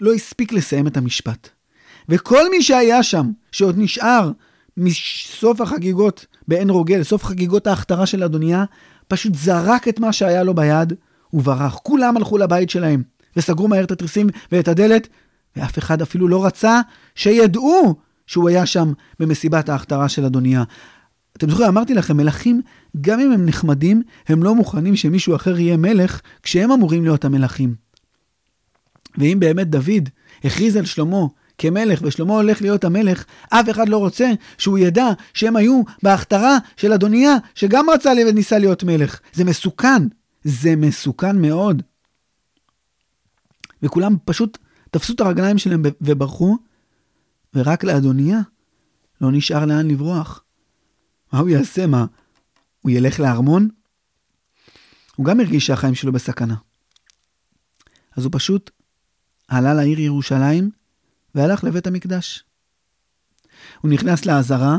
לא 0.00 0.12
הספיק 0.12 0.52
לסיים 0.52 0.86
את 0.86 0.96
המשפט. 0.96 1.48
וכל 2.08 2.50
מי 2.50 2.62
שהיה 2.62 3.02
שם, 3.02 3.30
שעוד 3.52 3.74
נשאר 3.78 4.30
מסוף 4.76 5.60
החגיגות 5.60 6.26
בעין 6.48 6.70
רוגל, 6.70 7.02
סוף 7.02 7.24
חגיגות 7.24 7.66
ההכתרה 7.66 8.06
של 8.06 8.24
אדוניה, 8.24 8.64
פשוט 9.08 9.34
זרק 9.34 9.88
את 9.88 10.00
מה 10.00 10.12
שהיה 10.12 10.42
לו 10.42 10.54
ביד 10.54 10.92
וברח. 11.32 11.78
כולם 11.82 12.16
הלכו 12.16 12.38
לבית 12.38 12.70
שלהם, 12.70 13.02
וסגרו 13.36 13.68
מהר 13.68 13.84
את 13.84 13.90
התריסים 13.90 14.26
ואת 14.52 14.68
הדלת, 14.68 15.08
ואף 15.56 15.78
אחד 15.78 16.02
אפילו 16.02 16.28
לא 16.28 16.46
רצה 16.46 16.80
שידעו 17.14 17.94
שהוא 18.26 18.48
היה 18.48 18.66
שם 18.66 18.92
במסיבת 19.20 19.68
ההכתרה 19.68 20.08
של 20.08 20.24
אדוניה. 20.24 20.64
אתם 21.36 21.50
זוכרים, 21.50 21.68
אמרתי 21.68 21.94
לכם, 21.94 22.16
מלכים, 22.16 22.62
גם 23.00 23.20
אם 23.20 23.32
הם 23.32 23.46
נחמדים, 23.46 24.02
הם 24.28 24.42
לא 24.42 24.54
מוכנים 24.54 24.96
שמישהו 24.96 25.36
אחר 25.36 25.58
יהיה 25.58 25.76
מלך, 25.76 26.20
כשהם 26.42 26.72
אמורים 26.72 27.02
להיות 27.02 27.24
המלכים. 27.24 27.74
ואם 29.18 29.36
באמת 29.40 29.70
דוד 29.70 30.08
הכריז 30.44 30.76
על 30.76 30.84
שלמה 30.84 31.26
כמלך, 31.58 32.00
ושלמה 32.02 32.34
הולך 32.34 32.62
להיות 32.62 32.84
המלך, 32.84 33.24
אף 33.48 33.70
אחד 33.70 33.88
לא 33.88 33.98
רוצה 33.98 34.30
שהוא 34.58 34.78
ידע 34.78 35.06
שהם 35.34 35.56
היו 35.56 35.82
בהכתרה 36.02 36.58
של 36.76 36.92
אדוניה, 36.92 37.34
שגם 37.54 37.90
רצה 37.90 38.12
וניסה 38.28 38.58
להיות 38.58 38.84
מלך. 38.84 39.20
זה 39.32 39.44
מסוכן. 39.44 40.02
זה 40.44 40.76
מסוכן 40.76 41.38
מאוד. 41.38 41.82
וכולם 43.82 44.16
פשוט 44.24 44.58
תפסו 44.90 45.12
את 45.12 45.20
הרגליים 45.20 45.58
שלהם 45.58 45.82
וברחו, 46.00 46.56
ורק 47.54 47.84
לאדוניה 47.84 48.38
לא 49.20 49.32
נשאר 49.32 49.66
לאן 49.66 49.88
לברוח. 49.88 50.44
מה 51.32 51.38
הוא 51.38 51.48
יעשה? 51.48 51.86
מה, 51.86 52.06
הוא 52.80 52.90
ילך 52.90 53.20
לארמון? 53.20 53.68
הוא 55.16 55.26
גם 55.26 55.40
הרגיש 55.40 55.66
שהחיים 55.66 55.94
שלו 55.94 56.12
בסכנה. 56.12 56.54
אז 58.16 58.24
הוא 58.24 58.32
פשוט 58.34 58.70
עלה 59.50 59.74
לעיר 59.74 60.00
ירושלים 60.00 60.70
והלך 61.34 61.64
לבית 61.64 61.86
המקדש. 61.86 62.44
הוא 63.80 63.90
נכנס 63.90 64.26
לעזרה, 64.26 64.76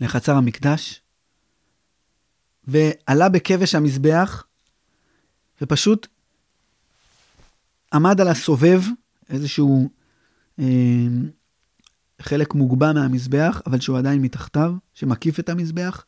לחצר 0.00 0.36
המקדש, 0.36 1.00
ועלה 2.64 3.28
בכבש 3.28 3.74
המזבח, 3.74 4.44
ופשוט 5.60 6.06
עמד 7.92 8.20
על 8.20 8.28
הסובב, 8.28 8.82
איזשהו 9.30 9.90
אה, 10.58 10.64
חלק 12.22 12.54
מוגבע 12.54 12.92
מהמזבח, 12.92 13.62
אבל 13.66 13.80
שהוא 13.80 13.98
עדיין 13.98 14.22
מתחתיו, 14.22 14.74
שמקיף 14.94 15.40
את 15.40 15.48
המזבח, 15.48 16.04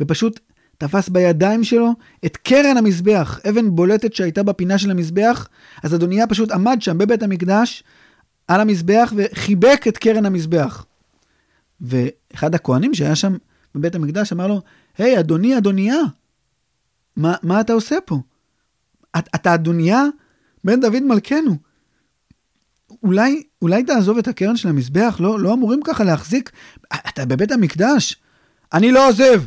ופשוט 0.00 0.40
תפס 0.78 1.08
בידיים 1.08 1.64
שלו 1.64 1.92
את 2.26 2.36
קרן 2.36 2.76
המזבח, 2.76 3.40
אבן 3.48 3.70
בולטת 3.70 4.14
שהייתה 4.14 4.42
בפינה 4.42 4.78
של 4.78 4.90
המזבח, 4.90 5.48
אז 5.82 5.94
אדוניה 5.94 6.26
פשוט 6.26 6.50
עמד 6.50 6.82
שם 6.82 6.98
בבית 6.98 7.22
המקדש 7.22 7.84
על 8.48 8.60
המזבח 8.60 9.12
וחיבק 9.16 9.84
את 9.88 9.98
קרן 9.98 10.26
המזבח. 10.26 10.86
ואחד 11.80 12.54
הכהנים 12.54 12.94
שהיה 12.94 13.16
שם 13.16 13.36
בבית 13.74 13.94
המקדש 13.94 14.32
אמר 14.32 14.46
לו, 14.46 14.62
היי, 14.98 15.16
hey, 15.16 15.20
אדוני, 15.20 15.58
אדוניה, 15.58 15.96
מה, 17.16 17.34
מה 17.42 17.60
אתה 17.60 17.72
עושה 17.72 17.96
פה? 18.04 18.20
את, 19.18 19.28
אתה 19.34 19.54
אדוניה 19.54 20.04
בן 20.64 20.80
דוד 20.80 21.02
מלכנו. 21.02 21.56
אולי, 23.02 23.42
אולי 23.62 23.84
תעזוב 23.84 24.18
את 24.18 24.28
הקרן 24.28 24.56
של 24.56 24.68
המזבח? 24.68 25.16
לא, 25.20 25.40
לא 25.40 25.54
אמורים 25.54 25.80
ככה 25.84 26.04
להחזיק. 26.04 26.50
אתה 27.08 27.24
בבית 27.24 27.52
המקדש? 27.52 28.16
אני 28.72 28.92
לא 28.92 29.08
עוזב! 29.08 29.42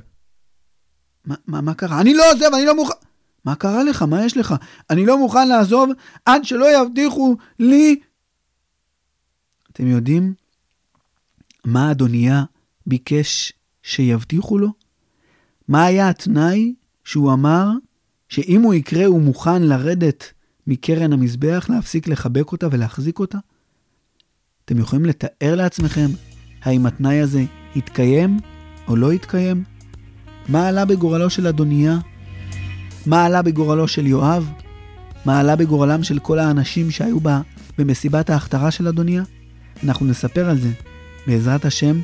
מה, 1.29 1.35
מה, 1.47 1.61
מה 1.61 1.73
קרה? 1.73 2.01
אני 2.01 2.13
לא 2.13 2.31
עוזב, 2.31 2.53
אני 2.53 2.65
לא 2.65 2.75
מוכן... 2.75 2.93
מה 3.45 3.55
קרה 3.55 3.83
לך? 3.83 4.01
מה 4.01 4.25
יש 4.25 4.37
לך? 4.37 4.55
אני 4.89 5.05
לא 5.05 5.17
מוכן 5.17 5.47
לעזוב 5.47 5.89
עד 6.25 6.45
שלא 6.45 6.81
יבטיחו 6.81 7.35
לי... 7.59 7.99
אתם 9.71 9.87
יודעים 9.87 10.33
מה 11.65 11.91
אדוניה 11.91 12.43
ביקש 12.87 13.53
שיבטיחו 13.83 14.57
לו? 14.57 14.73
מה 15.67 15.85
היה 15.85 16.09
התנאי 16.09 16.73
שהוא 17.03 17.33
אמר 17.33 17.67
שאם 18.29 18.61
הוא 18.61 18.73
יקרה 18.73 19.05
הוא 19.05 19.21
מוכן 19.21 19.63
לרדת 19.63 20.33
מקרן 20.67 21.13
המזבח, 21.13 21.65
להפסיק 21.69 22.07
לחבק 22.07 22.51
אותה 22.51 22.67
ולהחזיק 22.71 23.19
אותה? 23.19 23.37
אתם 24.65 24.79
יכולים 24.79 25.05
לתאר 25.05 25.55
לעצמכם 25.55 26.07
האם 26.61 26.85
התנאי 26.85 27.19
הזה 27.19 27.43
התקיים 27.75 28.39
או 28.87 28.95
לא 28.95 29.11
התקיים? 29.11 29.78
מה 30.49 30.67
עלה 30.67 30.85
בגורלו 30.85 31.29
של 31.29 31.47
אדוניה? 31.47 31.97
מה 33.05 33.25
עלה 33.25 33.41
בגורלו 33.41 33.87
של 33.87 34.07
יואב? 34.07 34.49
מה 35.25 35.39
עלה 35.39 35.55
בגורלם 35.55 36.03
של 36.03 36.19
כל 36.19 36.39
האנשים 36.39 36.91
שהיו 36.91 37.19
בה 37.19 37.41
במסיבת 37.77 38.29
ההכתרה 38.29 38.71
של 38.71 38.87
אדוניה? 38.87 39.23
אנחנו 39.83 40.05
נספר 40.05 40.49
על 40.49 40.57
זה, 40.57 40.69
בעזרת 41.27 41.65
השם, 41.65 42.01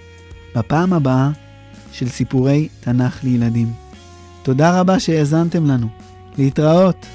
בפעם 0.56 0.94
הבאה 0.94 1.30
של 1.92 2.10
סיפורי 2.10 2.68
תנ"ך 2.80 3.24
לילדים. 3.24 3.74
תודה 4.44 4.80
רבה 4.80 5.00
שהאזנתם 5.00 5.66
לנו. 5.66 5.88
להתראות. 6.38 7.06